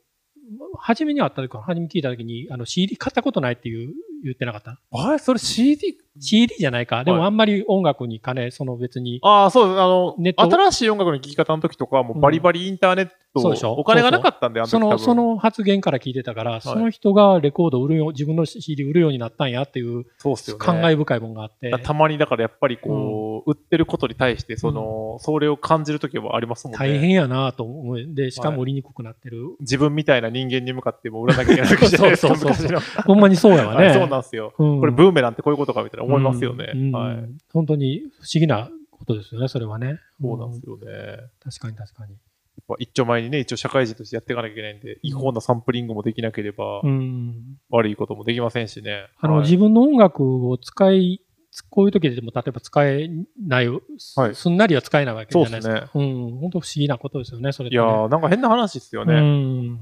[0.78, 4.80] 初めに会った時か、初めに聞いた時に、あの CD 買ったことないっていう言ってなかった？
[4.92, 5.20] あれ？
[5.20, 5.98] それ CD?
[6.20, 7.04] ?CD じゃないか。
[7.04, 9.80] ではいもあんまり音楽に金、その別に、ああ、そうです。
[9.80, 13.74] あのネッ、ト新しい音楽の聴き方の時とかはもうバリバリインターネット、そうでしょ？
[13.74, 20.66] お金がなかったんで、あの時その、多分その発言から聞いてたから、その人がレコード売るよう、自分の CD 売るようになったんやっていうそうっすよね。
[20.66, 21.72] 感慨深いもんがあって。
[21.84, 26.80] たまにだからやっぱりこう、売ってることに対して、その、それを感じるときはありますもんね。
[26.80, 28.04] 大変やなと思う。
[28.14, 29.56] で、しかも売りにくくなってる。
[29.62, 32.80] 自分みたいな人間に向かっても売らなきゃいけない時じゃないですか、 そうそうそう。
[33.06, 33.94] ほんまにそうやわね。
[34.10, 34.54] なんですよ。
[34.58, 36.72] うんこれブーメランってこういうことかみたいな思いますよね。
[36.74, 37.16] うんはい。
[37.16, 40.00] うん本当に不思議なことですよね、それはね。
[40.22, 40.78] そうなんですよ。
[40.78, 41.30] よね。
[41.44, 42.16] 確かに確かに。
[42.70, 47.58] ぱ一丁前にね、一応社会人としてやっていかなきゃいけないんで、違法なサンプリングもできなければ、うん。
[47.70, 49.08] 悪いこともできませんしね。
[49.20, 51.22] あの、はい自分の音楽を使い、
[51.70, 53.10] こういう時でも例えば使え
[53.42, 55.74] ない、はいすんなりは使えないわけじゃないですか。
[55.74, 56.40] そうですうん。
[56.40, 59.16] 本当不思議なことですよね、それってね、いやー、なんか変な話ですよね。
[59.16, 59.80] うん。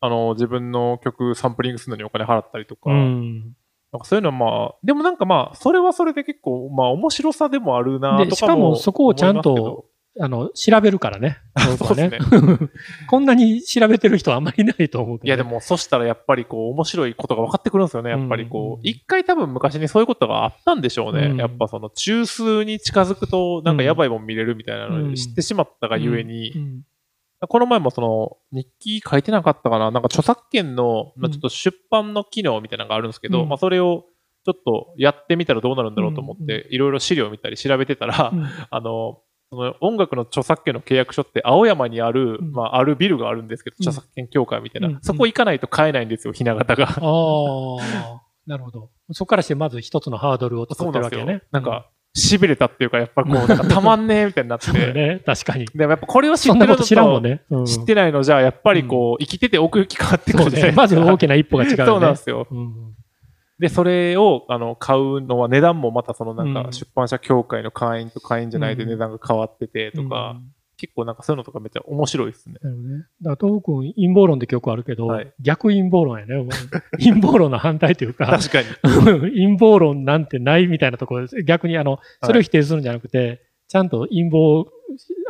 [0.00, 3.54] あの、自分の曲サンプリングするのにお金払ったりとか、うん。
[3.92, 9.86] なんかそういうのはまあ、でもなんかまあ、それはそれで結構、まあ面白さでもあるなとかしかもそこをちゃんと
[10.20, 11.38] あの、調べるからね。
[11.78, 12.18] そうですね。
[13.08, 15.28] こんなに調べてる人はあんまりいないと思うけど、けど。
[15.28, 18.10] いやでも、そしたらやっぱりこう、面白いことが分かってくるんですよね。
[18.10, 21.28] やっぱりうんこう、一回多分昔にそういうことがあったんでしょうね。
[21.28, 26.82] うんやっぱその中枢に近づくと、なんかやばいもん見れるみたいなのうんを知ってしまったがゆえに、うん
[27.46, 29.90] この前もその、日記書いてなかったかな？
[29.90, 33.48] なんか著作権の、まあ、うんちょっと出版の機能みたいなのがあるんですけど、うん。
[33.48, 34.06] まあそれを
[34.44, 38.46] ちょっとやってみたらどうなるんだろうと思って、いろいろ資料見たり調べてたら、うん。
[38.70, 39.20] あの、
[39.50, 42.52] その音楽の著作権の契約書って青山にある、うん。
[42.52, 43.88] まあ、あるビルがあるんですけど、うん。
[43.88, 44.98] 著作権協会みたいな、うん。
[45.02, 46.86] そこ行かないと買えないんですよ、ひな形が。
[46.86, 48.90] ああ、なるほど。
[49.12, 51.42] そこからしてまず一つのハードルを作ってるわけよね。
[51.50, 54.72] なんか、痺れたっていうか、やっぱこう、なんかたまんねえみたいになって。
[54.72, 55.20] ね。
[55.24, 55.66] 確かに。
[55.66, 57.42] でもやっぱこれを知ってるのと知らんもんね。
[57.50, 60.50] うん知ってないのじゃ、やっぱりこう、生きてて奥行き変わってくそうね。
[60.50, 60.82] るじゃないですか。
[60.82, 61.86] まず大きな一歩が違うよね。
[61.86, 62.46] そうなんですよ。
[62.50, 62.94] うん
[63.58, 72.54] で、それを、あの、買うのは値段もまたそのなんか、うん出版社協会の会員と会員じゃないでうん値段が変わっててとか、うん結構なんかそういうのとかめっちゃ面白いですね。
[72.62, 73.04] なるほどね。
[73.20, 76.48] だから東北君陰謀論って曲あるけど、はい逆陰謀論やね。
[76.98, 78.68] 陰謀論の反対というか、確かに。
[79.34, 81.42] 陰謀論なんてないみたいなところです。
[81.42, 84.66] 逆にあの、それを否定するんじゃなくて、ちゃんと陰謀を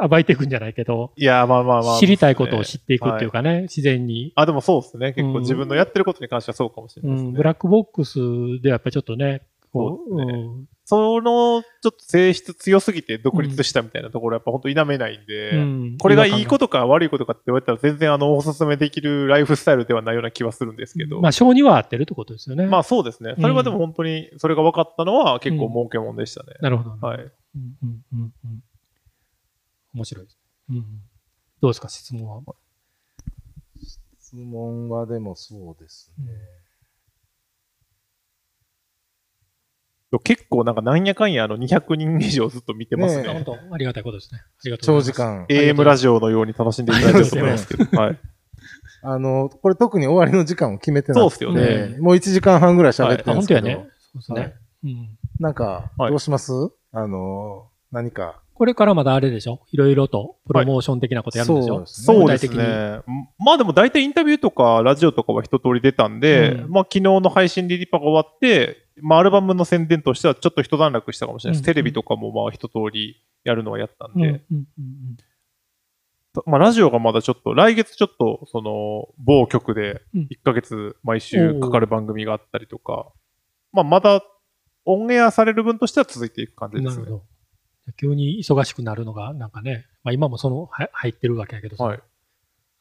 [0.08, 1.98] 暴いていくんじゃないけど、いや、まあまあまあ。
[1.98, 4.32] 知りたいことを知っっていくっていうかね、自然に。
[4.36, 5.12] あ、でもそうですね。
[5.12, 7.36] 結うん構自分のやってることに関してはそうかもしれうん、ないですね。
[7.36, 8.18] ブラックボックス
[8.62, 9.42] ではやっぱりちょっとね、
[9.72, 21.20] こう、そうですねうんその、ちょっと性質強すぎて独立したみたいなところやっぱ本当否めないんで、うんこれがいいことか悪いことかって言われたら全然あの、おすすめできるライフスタイルではないような気はするんですけど。
[21.20, 22.64] まあ、性には合ってるってことですよね。
[22.66, 23.34] まあそうですね。
[23.38, 26.54] それはでも本当に、それが分かったのは結構儲けもんでしたね。
[26.60, 26.98] なるほど、ね。
[27.02, 27.18] はい。
[27.18, 27.32] うん
[27.82, 28.62] うんうんうん。
[29.92, 30.38] 面白いです。
[30.70, 30.84] うん。
[31.60, 32.54] どうですか、質問は？
[34.18, 36.32] 質問はでもそうですね。
[40.24, 43.28] 結構なんかなんやかんやあの200人以上ずっと見てますねね。
[43.34, 44.40] 本当、ありがたいことですね。
[44.42, 45.46] ありがとうご長ざいます。
[45.48, 45.68] 時間。
[45.74, 48.00] AM ラジオのように楽しんでいただいてると思いますけど。
[48.00, 48.18] はい。
[49.02, 53.88] あの、これ特に終わりの時間を決めてなくて、そうっすよねもう1時間半ぐらい喋ってあ、本るんですけど、当やね。
[54.00, 54.54] そうですはいね。
[54.84, 55.08] うん。
[55.40, 56.52] なんか、はいどうします、
[56.92, 58.40] あの、何か。
[58.54, 59.60] これからまだあれでしょ？
[59.70, 63.02] いろいろとプロモーション的なことやるんでしょ、そうですねそうです具体ね。
[63.38, 71.68] まあでも大体インタビューとかラジオとかは一通り出たんで、うんまあ昨日の配信リリパが終わって、まあアルバムの宣伝としてはちょっと一段落したかもしれないです。
[71.68, 74.22] うんテレビとかもまあ一通りやるのはやったんうん。
[74.22, 75.16] うんで、うんうん
[76.46, 83.10] まあラジオがまだちょっと、来月ちょっとその某局でうん1ヶ月毎週かかる番組があったりとか、
[83.72, 84.22] まあまだ
[84.84, 87.06] オンエアされる分としては続いていく感じですね。
[87.96, 92.00] 急に忙しくなるのが、なんかね、まあ、今もそのは入ってるわけやけどさ、はい。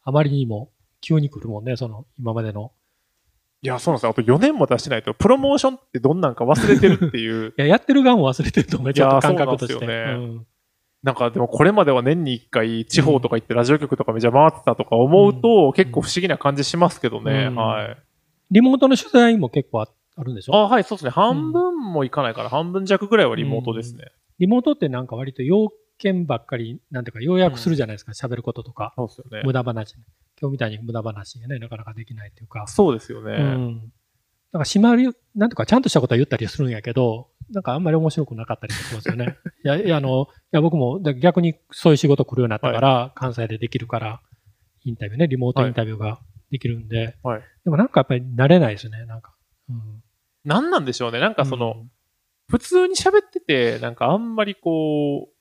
[0.04, 2.72] あまりにも急に来るもんね、その今までの。
[3.64, 4.10] いや、そうなんですよ。
[4.12, 7.50] あと4年も出してないと、プロモーションってどんなんか忘れてるっていう。
[7.58, 9.74] いや、やってる側も忘れてると思う、ちょっと感覚として。
[9.74, 10.48] そうなんですよねうん
[11.04, 17.50] なんかでもこれまでは年に1回地方とか行ってラジオ局とかめちゃ回ってたとか思うと結構不思議な感じしますけどね。
[17.52, 17.98] うんはい。
[18.50, 19.88] リモートの取材も結構あ
[20.18, 20.56] あるんでしょ？
[20.56, 21.12] あ、はい、そうですね。
[21.12, 24.06] 半分もいかないから、半分弱ぐらいはリモートですね。
[24.40, 28.94] リモートってなんか割と要件ばっかり、なんていうか、要約するじゃないですか、喋、ることとか。
[28.96, 29.42] そうですよね。
[29.44, 29.96] 無駄話。
[30.40, 32.68] 今日みたいに無駄話がね、なかなかできないっていうか。
[32.68, 33.34] そうですよね。
[33.34, 33.92] うん。
[34.52, 39.38] なんか締まり、なんとかちゃんとしたことは言ったりするんやけど、なんかあんまり面白くなかったりしますよね。
[39.64, 44.22] いや、いや、あの、いや、僕もだ逆にそういう仕事来るようになったから、関西でできるから、
[44.84, 46.20] インタビューね、リモートインタビューが
[46.52, 49.36] できるんで、はいでもなんかやっぱり慣れないですね、なんか。
[49.70, 50.04] うん。
[50.46, 51.20] 何なんでしょうね。
[51.20, 51.92] なんかその、うん
[52.50, 55.37] 普通に喋ってて、なんかあんまりこう、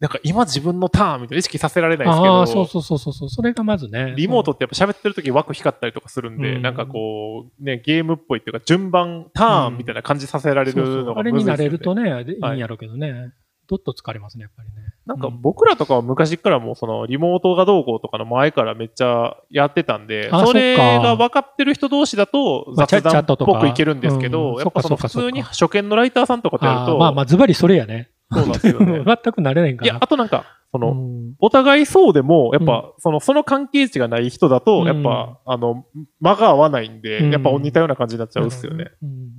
[0.00, 4.14] なんか今自分のターンみたいな意識させられないですけああ、そうど、そうそうそうそう、それがまずね。
[4.16, 6.62] リモートってやっぱ喋ってる時枠光ったりとかするんで、うん。
[6.62, 12.24] なんかこう、ね、ゲームっぽいっていうか、順番、ターンみたいな感じさせられるのがあれになれるとね。
[12.28, 12.32] い。
[12.32, 13.32] いんやろうけどね、
[13.68, 14.76] どっと疲れますね、やっぱりね。
[15.04, 24.58] なんか僕らとかは昔からもうそのリモートがどうこうとかの前からめっちゃやってたんで、あそれが分かってる人同士だと雑談っぽくいけるんですけうど、ん。
[24.58, 28.10] やっぱその普通に初見のライターさんとかとやると、まあまあ、ズバリそれやね。
[28.30, 29.02] そうなんですよね。
[29.04, 29.90] 全く慣れないんかな。
[29.90, 35.86] いや、あとなんか、その、うんお互いそうでも、やっぱ、その、その関係値がない人だと、うんやっぱ、あの、
[36.20, 38.90] 間が合わないんで、うんやっぱ似たような感じになっちゃうっすよね。。
[39.02, 39.30] うん。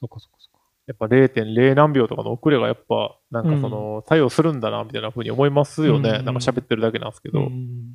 [0.00, 0.60] そっかそっかそっか。
[0.86, 6.10] やっぱ0.0何秒とかの遅れがやっぱ、なんかその、作用するんだな、みたいな風に思いますよね。
[6.10, 7.40] うんなんか喋ってるだけなんですけど。
[7.40, 7.94] うん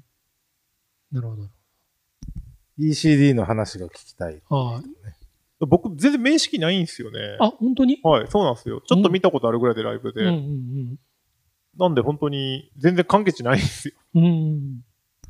[1.11, 1.43] なるほど。
[2.77, 4.41] ECD の話が聞きたい。
[4.49, 4.81] あ
[5.67, 7.37] 僕、全然面識ないんですよね。
[7.39, 7.99] あ、あ、本当に？
[8.03, 8.81] はい、そうなんですよ。
[8.85, 10.21] ちょっと見たことあるぐらいでライブで。
[10.21, 10.95] うんうん
[11.77, 13.93] なんで本当に、全然関係値ないんですよ。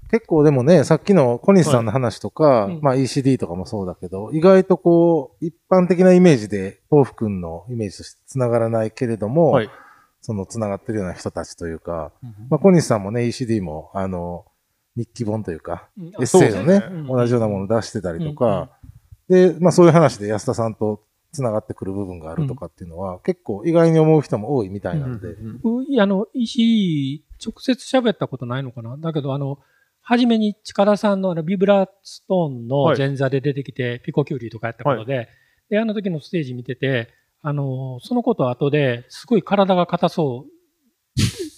[0.10, 9.70] 結構でもね、さっきの小西さんの話とか、まあ ECD とかもそうだけど、意外とこう、一般的なイメージで、豆腐くんのイメージとして繋がらないけれども、はい。
[10.22, 12.12] その繋がってるような人たちというか、
[12.50, 14.46] まあ小西さんもね、ECD も、あの、
[14.96, 16.08] 日記本というか、うん。
[16.08, 18.72] エッセイのね、同じようなものを出してたりとか、
[19.30, 28.98] で、まあそういう話で安田さんと繋がってくる部分があるとかっていうのは、結構意外に思う人も多いみたいなんで、ういやあの、石、直接喋ったことないのかな？
[28.98, 29.60] だけど、あの、
[30.02, 32.98] 初めに近田さんのあのビブラストーンのはい。
[32.98, 35.30] 前座で出てきて、ピコキュウリとかやったことで、
[35.70, 37.10] で、あの時のステージ見てて、
[37.42, 40.60] あの、そのこと後ですごい体が硬そう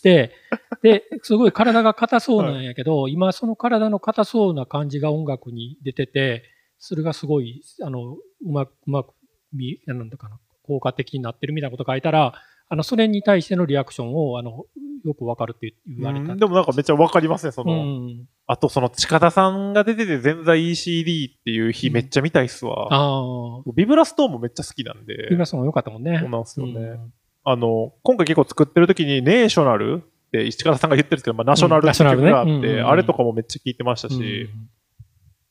[0.04, 0.32] で、
[0.84, 6.44] で、すごい体が硬そうなんやけど、今その体の硬そうな感じが音楽に出てて、
[6.82, 9.14] それがすごい、あの、うまく、うまく、
[9.54, 12.34] みなんだかな、効果的になってるみたいなこと書いたら、
[12.70, 14.66] あの、それに対してのリアクションを、あの、
[15.06, 16.34] よくわかるって言われた。
[16.34, 18.26] うんでもなんかめっちゃわかりますね、その、うん。
[18.48, 22.88] あとその近田さんが出てて全在 ECD っていう日うんめっちゃ見たいっすわ。
[22.92, 23.22] あ
[23.60, 23.72] あ。
[23.76, 25.28] ビブラストーンもめっちゃ好きなんで。
[25.30, 26.18] ビブラストーンも良かったもんね。
[26.20, 27.14] そうなんですよねうん
[27.44, 34.50] あの、今回結構作ってる時にネーショナルって石川さんが言ってるんですけど、まあ、ナショナルって曲があって、あれとかもめっちゃ聞いてましたし、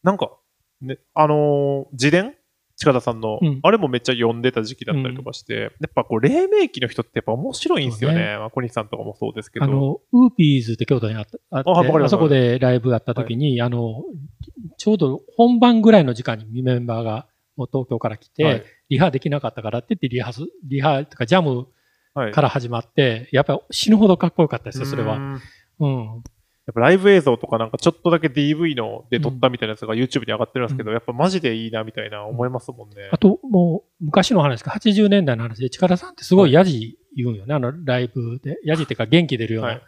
[0.02, 0.30] なんか、
[0.82, 2.34] ね、あのー自伝？
[2.76, 3.60] 近田さんの、うん。
[3.62, 8.18] あれもめっちゃ読んでた時期だったりとかして、やっぱこう、黎明期の人ってやっぱ面白いんですよね。
[8.20, 8.38] ね。
[8.38, 9.66] まあ、小西さんとかもそうですけど。
[9.66, 14.02] あの、ウーピーズって京都にあったああわかりますあそこでライブやった時に、あの、
[14.78, 17.26] ちょうど本番ぐらいの時間にメンバーが
[17.56, 18.64] もう東京から来て、はい。
[18.88, 21.66] リハできなかったからって言ってリハス、リハとかジャム
[22.14, 22.32] はい。
[22.32, 25.16] から始まって、やっぱり死ぬほどかっこよかったですよ、それは。
[25.16, 25.40] うん。
[25.80, 25.86] う
[26.18, 26.22] ん。
[26.70, 33.10] やっぱライブ映像とかなんかちょっとだけ DV ので撮ったみたいなやつが YouTube に上がってるんですけど、やっぱマジでいいなみたいな思いますもんね。
[33.10, 38.58] あと、もう、昔の話か、80年代の話で、力さんってすごいヤジ言うんよね、あの、ライブで。
[38.64, 39.70] ヤジっていうか元気出るような。
[39.70, 39.82] はい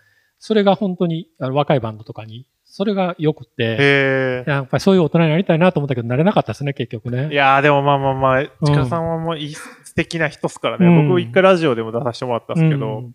[0.45, 7.27] それが本当にあの若いバンドとかに、それが良くて、へやっぱりそういう大人になりたいなと思ったけど、なれなかったですね、結局え。
[7.27, 7.35] いね。
[7.37, 10.87] やーでもまあまあまあ、ちかさんはもういい素敵な人っすからね。
[10.87, 13.15] うん僕一回ラジオでも出させてもらったんですけど、うん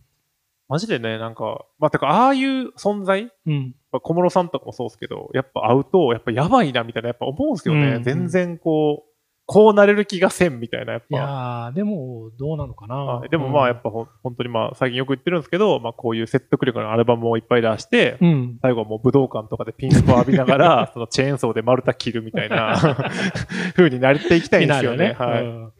[0.69, 3.75] マジでね、なんか、まあ、てか、ああいう存在うん。
[3.91, 7.95] まあ小室さんとかもそうですけど、やっぱ会うと、やっぱやばいなみたいな、やっぱ思うんですよね。
[7.95, 9.07] うん全然こう、
[9.49, 11.17] こうなれる気がせんみたいな、やっいぱ。
[11.17, 13.29] やー、でも、どうなのかなはい。
[13.29, 18.59] でもまあ、やっぱほん本当にまあ、最近よく言ってるんですけど、まあ、こういう説得力のアルバムをいっぱい出して、うん。
[18.61, 22.75] 最後はもう武道館とかでピンスポ浴びながら、 そのチェーンソーで丸太切るみたいな
[23.77, 25.15] 風になっていきたいんですよね。
[25.17, 25.43] はい。
[25.45, 25.71] うん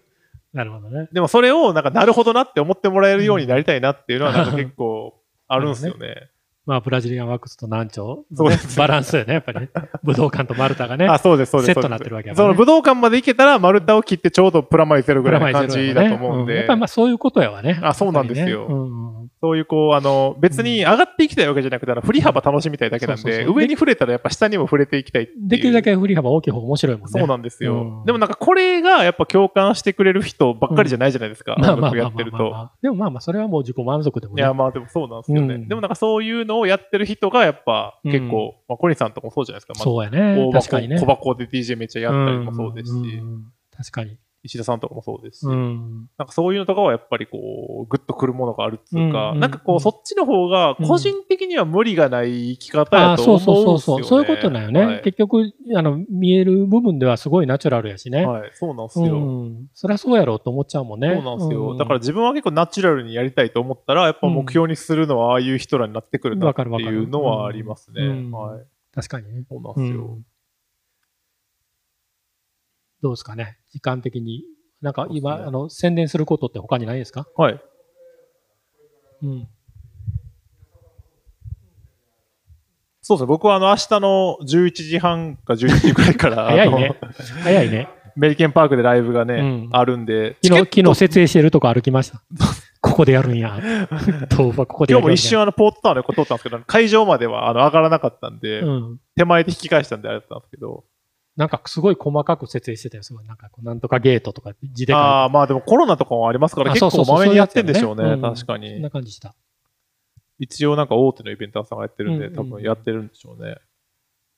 [0.58, 1.08] なるほどね。
[1.12, 5.14] でもそれをなんかなるほどなって思ってもらえるようになりたいなっていうのはなんか結構
[5.48, 6.32] あるんですよね。
[6.68, 9.70] まあ、ブラジリアンワックスと南朝、ねバランスだよね、やっぱりね。
[10.04, 11.08] 武道館とマルタがね。
[11.08, 11.74] あ、そうです、そうです。
[11.74, 16.84] セットになってるわけやそもんねの武道館まで行けたら丸太を切ってちょうどプラマイゼロぐらいの感じだと思うんでやっぱりま。
[16.84, 17.80] あそういうことやわね。
[17.82, 18.68] あそうなんですよ
[19.40, 25.30] そういうこう、あの、別に上がっていきたいわけじゃなくて、振り幅楽しみたいだけなんで、そうそうそう上に触れたらやっぱ下にも触れていきたい。
[25.38, 27.20] できるだけ振り幅大きい方が面白いもんね。
[27.20, 27.82] そうなんですよ。
[27.82, 31.56] うんでもなんかこれがやっぱ共感してくれる人ばっかりじゃないじゃないですか。
[31.60, 32.70] まあ音まあまあまあ楽やってると。
[32.82, 34.42] でもまあまあ、それはもう自己満足でもね。
[34.42, 35.56] いや、まあでもそうなんですよね。
[35.56, 39.74] うんでもなんかそういうのをやってる人がやっぱうん結構、まあコニーさんとかもそうじゃないですか。
[39.76, 41.00] まあそうやね確かにね。
[41.00, 43.22] 小箱で DJ めっちゃやったりもそうですし、
[43.76, 44.18] 確かに。
[44.48, 46.10] 石田さんとかもそうですし、うん。
[46.18, 47.38] なんかそういうのとかはやっぱりこ
[47.84, 53.64] う、グッとくるものがあるっていうか、うんうんなんかこう、そっちの方が個人的には無理がない生き方やと思うんですよ、ね。
[53.64, 54.04] そうそうそう。
[54.04, 54.86] そういうことなんよね。
[54.86, 58.26] はい結局、あの、見える部分ではすごいナチュラルやしね。
[58.26, 59.18] はい、そうなんですうよ。
[59.18, 59.68] ん。
[59.74, 61.14] そりゃそうやろうと思っちゃうもんね。
[61.14, 68.02] そうなんですよ、うんだから自分は結構ナチュラルにやりたいと思ったら、やっぱ目標にするのはああいう人らになってくるなっていうのはありますね。
[68.02, 68.66] うんはい。
[68.94, 69.44] 確かにね。
[69.50, 70.18] そうなんですよ。
[73.02, 73.58] うんどうですかね？
[73.72, 74.44] 時間的に。
[74.82, 77.28] なんか今、ねあの、宣伝することって他にないですか？
[77.36, 77.60] はい。
[79.24, 79.48] うん。
[83.02, 83.28] そうですね。
[83.28, 86.96] 僕はあの、明日の11時半か11時くらいから、早いね。
[87.44, 87.88] 早いね。
[88.16, 92.22] メリケンパークでライブがね、うんあるんで、昨日、昨日設営してるとこ歩きました。
[92.82, 93.60] ここでやるんや。
[94.36, 95.02] 豆腐はここでやるんや。
[95.02, 99.00] 今日も一瞬あの、ポートタワーでこう通ったんですけど、会場まではあの上がらなかったんで、うん。
[99.16, 100.84] 手前で引き返したんであれだったんですけど、
[101.38, 103.04] なんかすごい細かく設営してたよ。
[103.04, 103.26] すごい。
[103.26, 108.90] なんかこう、なんとかゲートとか字で書いてああ、まあでもコロナとかもありますから、結あそうそうそう構まめにやってんでしょうね、そういうやつやね確かそんにな。
[108.90, 109.36] 感じした。
[110.40, 113.58] 一応なんか大手のイベンターさんがやってるんで、うんうん多分やってるんでしょうね。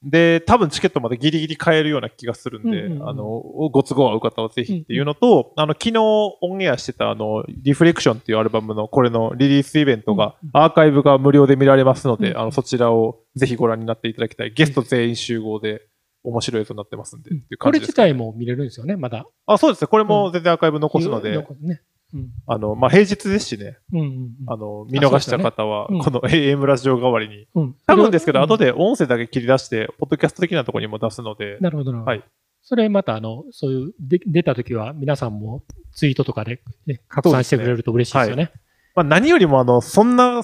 [0.02, 3.24] で、多分チケットまでギリギリ買えるような気がするんで、うんうんうんあの、
[3.70, 14.52] ご都合合う方はぜひっていうのと、あの、昨日オンエアしてたあの、リフレクションっていうアルバムのこれのリリースイベントが、アーカイブが無料で見られますので、うんあの、そちらをぜひご覧になっていただきたい。
[14.52, 15.82] ゲスト全員集合で
[16.24, 19.26] 面白い映像になってますんで、っていうこれ自感じですかね、体も見れるんですよね、まだ。
[19.46, 19.88] あ、そうですね。
[19.88, 21.82] これも全然アーカイブ残すので、残すね。
[22.14, 22.30] うん。
[22.48, 24.32] あの、まあ、平日ですしね、うんうんうん。
[24.48, 32.12] あの、見逃した方は、そうですよねこの AM ラジオ代わりに、うん多分ですけど、うん後で音声だけ切り出して、ポッドキャスト的なところにも出すので、なるほどなるほど。
[32.12, 32.24] はい
[32.62, 38.52] それまた、あの、そういう、で出た時は皆さんもツイートとかで、ね、拡散してくれると嬉しいですよね。
[38.96, 40.42] まあ、何よりも、あの、そんな、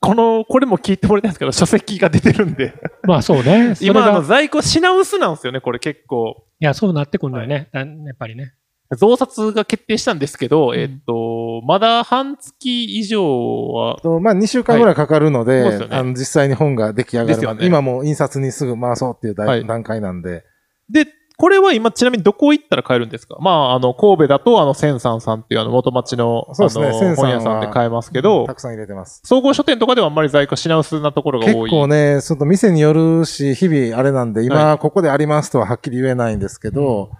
[0.00, 3.74] この、これも聞いてもらいたいんですけど、書籍が出てるんで、まあそうね。
[3.80, 6.44] 今、あの、が、在庫品薄なんですよね、これ結構。
[6.60, 7.68] いや、そうなってくるんだよね。
[7.72, 8.54] だやっぱりね。
[8.96, 10.76] 増刷が決定したんですけど、ん。
[10.76, 15.96] えっと、まだ半月以上は、とまあ、2週間ぐらいかかるので、はいでね。
[15.96, 17.66] あの実際に本が出来上がるまで、でね。
[17.66, 19.66] 今もう印刷にすぐ回そうっていうい。
[19.66, 20.44] 段階なんで、
[20.88, 21.06] で、
[21.40, 23.38] これは今ちなみにどこ行ったら買えるんですか？
[23.40, 29.22] まあ、あの、神戸だと、あの、千三さんっていうあの、元町の、あそうですね本屋さんで買えますけどた、くさん入れてます。
[29.24, 31.70] 総合書店とかではあんまり在庫品薄なところが結多い。
[31.70, 37.10] 構ね、ちょっと店によるし、日々あれなんで、は今ここでありますとははっきり言えないんですけど、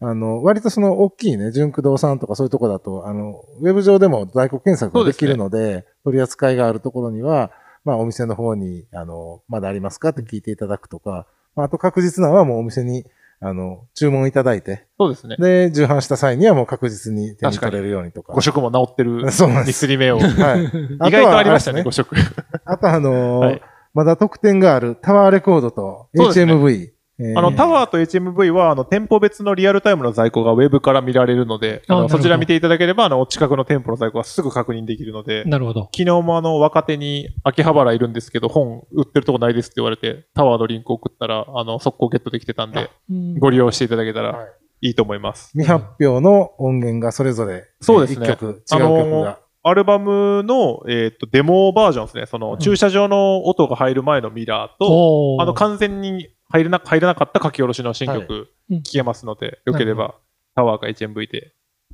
[0.00, 7.52] あの、割とその大きいね、純駆動さんとかそういうとこだと、あの、ウェブ上でも在庫検索ができるので、取り扱いがあるところには、
[7.84, 11.26] まあお店の方に、あの、まだありますかって聞いていただくとか、
[11.56, 13.06] まあ、あと確実なのはもうお店に、
[13.40, 15.36] あの、注文いただいて、そうですね。
[15.38, 18.32] で、重版した際にはもう確実に手に取れるようにとか。
[18.32, 19.30] 誤色も治ってる。
[19.32, 20.18] そうなんですミスり目を。
[20.18, 20.66] 意はい。
[20.98, 22.16] 外とありましたね、あとは誤色。
[22.64, 23.62] あとあのー はい
[23.94, 26.90] まだ特典があるタワーレコードと HMV。
[27.20, 35.90] えーあの、タワーと HMV は、あの、店舗別のリアルタイムの在庫がウェブから見られるので、あのそちら見ていただければ、あの、お近くの店舗の在庫がすぐ確認できるので、なるほど。
[35.92, 44.46] 昨日もあの、若手に、秋葉原いるんですけど、本売ってるとこないですって言われて、タワーのリンク送ったら、あの、速攻ゲットできてたんで、うんご利用していただけたはいら
[44.80, 45.50] いいと思います。
[45.52, 49.38] 未発表の音源がそれぞれ、そうですね1曲、違うあの曲が。
[49.64, 52.26] アルバムの、えっ、と、デモバージョンですね。
[52.26, 58.82] その、駐車場の音が入る前のミラーと、あの、完全に入らな入らなかった書き下ろしの新曲、うん。
[58.82, 60.14] 聴けますので、よければ、
[60.54, 61.52] タワーか HMV で、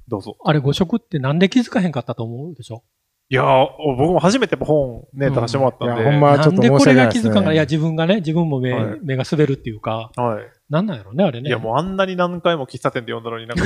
[0.09, 0.37] どうぞ。
[0.45, 2.85] あれ、誤色ってなんで気づかへんかったと思うでしょ？
[3.31, 6.05] いやー、僕も初めて本ね、出させてもらったんで。
[6.05, 9.01] ほんまちょっと申しなんでこれ訳ないですねが気づかんから、いや、自分がね、自分も目,、はい。
[9.03, 10.45] 目が滑るっていうか、はい。
[10.69, 11.49] なんなんやろね、あれね。
[11.49, 13.65] いや、もうあんなに何回も喫茶店で読んだのになんか、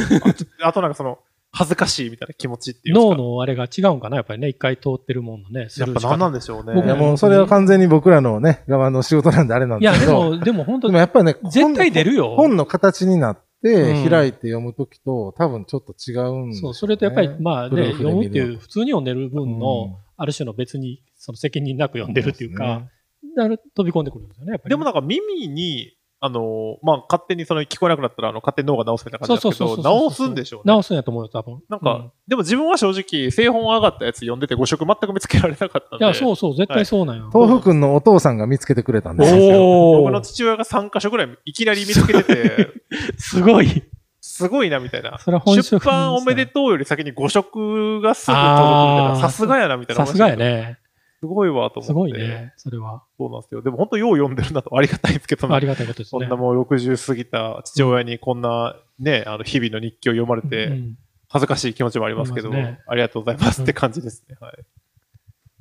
[0.62, 1.18] あ あとなんかその、
[1.50, 2.94] 恥ずかしいみたいな気持ちっていう。
[2.94, 6.74] 脳のあれが違うんかな、やっぱりね、一回通ってるもんのね、やっぱ何なんででしょうね。
[6.74, 10.30] 僕いやもうそれは完全に僕らのね、側の仕事なんであれなんいや、ですけど。
[10.30, 12.34] でも、でも本当でもやっぱりね、絶対出るよ。
[12.36, 22.88] 本の形になっうんて開いて読むときと多分ちょっと違うんですよねそう、それとやっぱり、まあね、読むっていう、普通に読んでる分の、ある種の別に、その責任なく読んでるっていうか、
[23.36, 24.70] だから飛び込んでくるんですよね、やっぱり。
[24.70, 30.72] でもなんか耳に、あの、まあ、勝手にその聞こえなくなったら、あの、勝手に脳が直すみたいな感じですけど、直すんでしょうね。
[30.72, 31.62] 直すんやと思うよ、多分。
[31.68, 36.04] なんか、うんでも自分は正直、製本上がったやつ読んでて誤色全く見つけられなかったんで。
[36.04, 37.30] いや、そうそう、絶対そうなんよ。
[37.32, 39.62] 豆腐くんのお父さんが見つけてくれたんですよ。
[39.62, 42.68] お僕の父親が3箇所ぐらいいきなり見つけてて、
[43.16, 43.84] すごい。
[44.20, 45.18] すごいなみたいな。
[45.18, 49.16] それは本出職版おめでとうより先に誤色がすぐ届くみたいな。
[49.16, 50.04] さすがやなみたいな。
[50.04, 50.36] さすがや。
[50.36, 50.78] ね。
[51.20, 51.86] すごいわと思って。
[51.86, 52.12] すごい。
[52.12, 53.02] ね、それは。
[53.16, 53.62] そうなんですよ。
[53.62, 56.20] でも本当よう読んでるなとありがたいんですけど、ありがたいことですね。
[56.20, 60.98] こんなもう60過ぎた父親にこんなね、あの日々の日記を読まれて、うん
[61.30, 64.36] 恥ずかしい気持ちもありますけど、ありますねありがとうございますって感じですね。
[64.40, 64.52] はい。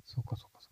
[0.05, 0.69] そうか、そうか、そ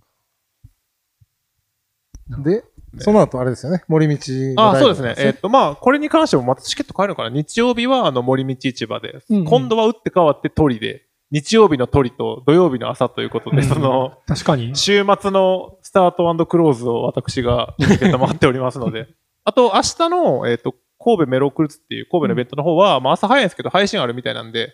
[2.31, 2.49] うか。
[2.49, 2.63] で、
[2.99, 4.15] その後あれですよね、森道
[4.57, 5.15] あ、そうですね。
[5.17, 11.04] えっ、えと、まあ、これに関してもまたチケット買えるのかな日曜日はあの森道市場で、うんうん今度は打って変わって鳥で、
[11.35, 14.73] 日曜日の鳥と土曜日の朝ということで、うんその、確かに。
[14.73, 19.09] 週末のスタートクローズを私が受けて回っておりますので、
[19.43, 24.71] あと明日の、えっ、と、神戸メロクルツっていう神戸のイベントの方は、まあ朝早いんですけど配信あるみたいなんで、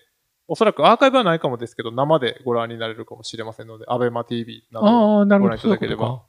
[0.47, 5.49] おそらくアーカイブはないかもですけど、生でご覧になれるかもしれませんので、アベマ TV などああ、なるほど。
[5.49, 6.21] ご覧いただければ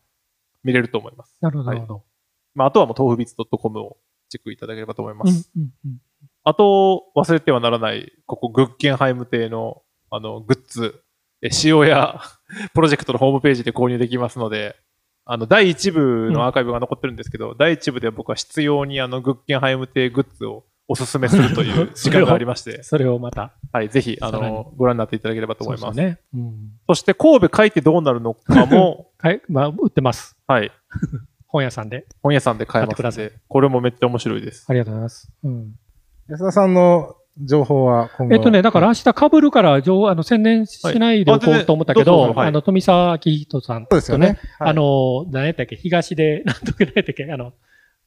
[0.65, 1.37] 見れると思います。
[1.43, 2.05] なるほど、るほど。
[2.55, 3.99] まあ、あとはもう豆腐ビーツ .com を
[4.31, 5.51] チェックいただければと思いまうんす。
[5.55, 5.99] うんうん
[6.45, 9.83] あと、忘れてはならない、ここ、グッケンハイム邸の、
[10.15, 11.03] あの、グッズ、
[11.41, 12.21] え塩屋
[12.75, 14.77] プロジェクトのホームページで購入できますので、
[15.25, 23.53] あの、第1部のアーカイブが残ってるんですけど、第1部で僕は執拗にあの、グッケンハイム邸グッズをおすすめするという 時間がありまして、それをまた。
[23.73, 25.97] はい、ぜひ、あの、ご覧になっていただければと思います。
[25.97, 26.19] そうね。
[26.35, 26.73] うん。
[26.89, 30.37] そして、神戸書いてどうなるのかも、 はい、まあ、売ってます。
[30.47, 30.71] はい、
[31.47, 32.07] 本屋さんで。
[32.23, 34.67] 本屋さんで買えますので、これもめっちゃ面白いです。
[34.69, 35.33] ありがとうございます。
[35.45, 35.73] うん。
[36.29, 38.35] 安田さんの情報は今後。
[38.35, 44.39] えっとね、だから明日被るから、情あの、宣伝しないでおこうと思ったけど、はいあどあの、富澤明人さんそうですよね。
[44.59, 44.71] はい。
[44.71, 47.53] あ、の、何やったっけ、東で、なんとか何やったっけ、あの、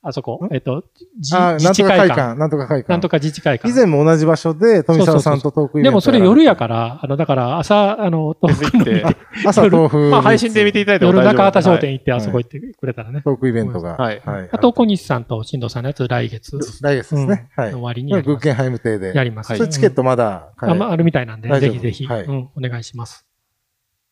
[0.08, 0.54] あそこ、ん？
[0.54, 0.84] えっと、
[1.20, 2.22] じあ、なん自治とか会会館。
[2.22, 2.92] 館、なんとか会館。
[2.92, 3.68] なんとか自治会館。
[3.68, 9.06] 以前も同じ場所で富澤さんとトークイベントでもそれ夜やから、あの、だから朝、あの、遠くのぜひ行って
[9.48, 9.98] 朝豆腐。
[10.12, 13.22] まあ、配信で見ていただいても夜中畑商はい店行ってあそこ行ってくれたらね。
[13.24, 13.96] トークイベントが。
[13.98, 17.50] はいあと、小西さんと新藤さんのやつ来月来月ですね。
[17.56, 17.72] はい。
[17.72, 19.12] の終わりにグッケンハイム邸で。
[19.16, 19.50] やります。
[19.50, 23.26] はいそれチケットまだあまああるみたいなんで、ぜひぜひ、はいうん、お願いします。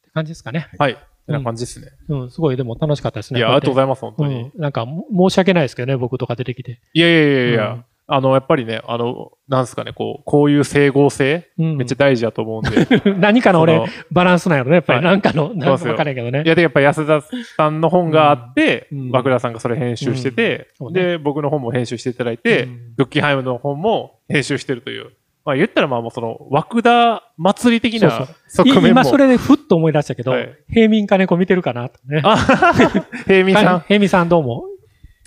[0.01, 0.69] って感じですかね。
[0.79, 0.97] はい。
[1.25, 1.87] てな感じですね。
[2.09, 3.39] うん、すごい、でも楽しかったですね。
[3.39, 4.51] いや、ありがとうごいざいます、本当に。
[4.53, 6.79] うん、なんか、も申し訳ないですけどね、僕とか出てきて。
[6.93, 13.01] いやいやいやいや、うんあの、やっぱりね、あの、なんすかね、こう、こういう整合性、うんめっちゃ大事だと思うんで。
[13.17, 14.97] 何かの俺その、バランスなんやろね、やっぱり。
[14.97, 16.47] はいなんかの、なんかからんけどねい。
[16.47, 17.21] や、で、やっぱ安田
[17.55, 25.11] さんの本があってうん、和倉さんがそれ編集しててで、僕の本も編集していただいてうん、グッキーハイムの本も編集してるという。
[25.45, 28.87] まあ言ったらまあもうその、枠田祭り的なそう側面も。
[28.87, 32.21] い今それでふっと思い出したけど、はい平民金子見てるかなとね。
[32.23, 32.37] あ、
[33.25, 33.65] 平民さん。
[33.65, 34.65] はい平民さんどうも。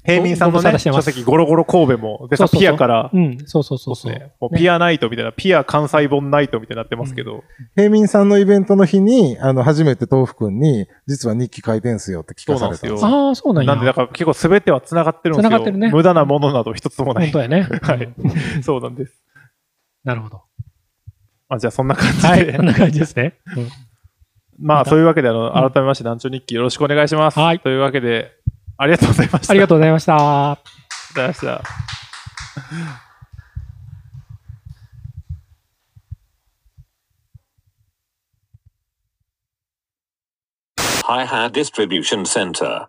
[0.07, 4.13] 平民さんのね、書籍、ゴロゴロ神戸も、でさ、そうそうそうピアから、うん、そうそうそうそう。
[4.13, 7.43] ね、もうピアナイトみたいな、ピア関西本ナイトみたいになってますけど、
[7.75, 13.75] 平民さんのイベントの日に、あの、初めて豆腐くんに、実は日記書いてんすよって聞かされたんですよああ、そうなんや。
[13.75, 15.51] なんでだから結構すべては繋がってるんですよ。
[15.51, 17.33] 繋がってるね無駄なものなど一つもない。
[17.33, 17.63] 本当やね。
[17.83, 18.09] はい。
[18.63, 19.26] そうなんです。
[20.07, 20.43] なるほど。
[21.49, 22.29] あ、じゃあそんな感じで。
[22.29, 23.35] はい、こんな感じですね。
[23.57, 23.69] うん
[24.59, 27.39] まあそういうわけで、あの、改めまして、団長日記よろしくお願いします。
[27.39, 28.33] はいというわけで、
[28.79, 29.51] ありがとうございました。
[29.51, 30.15] ありがとうございました。
[30.15, 31.63] うございました。
[41.05, 42.89] Hi-Hat Distribution Center.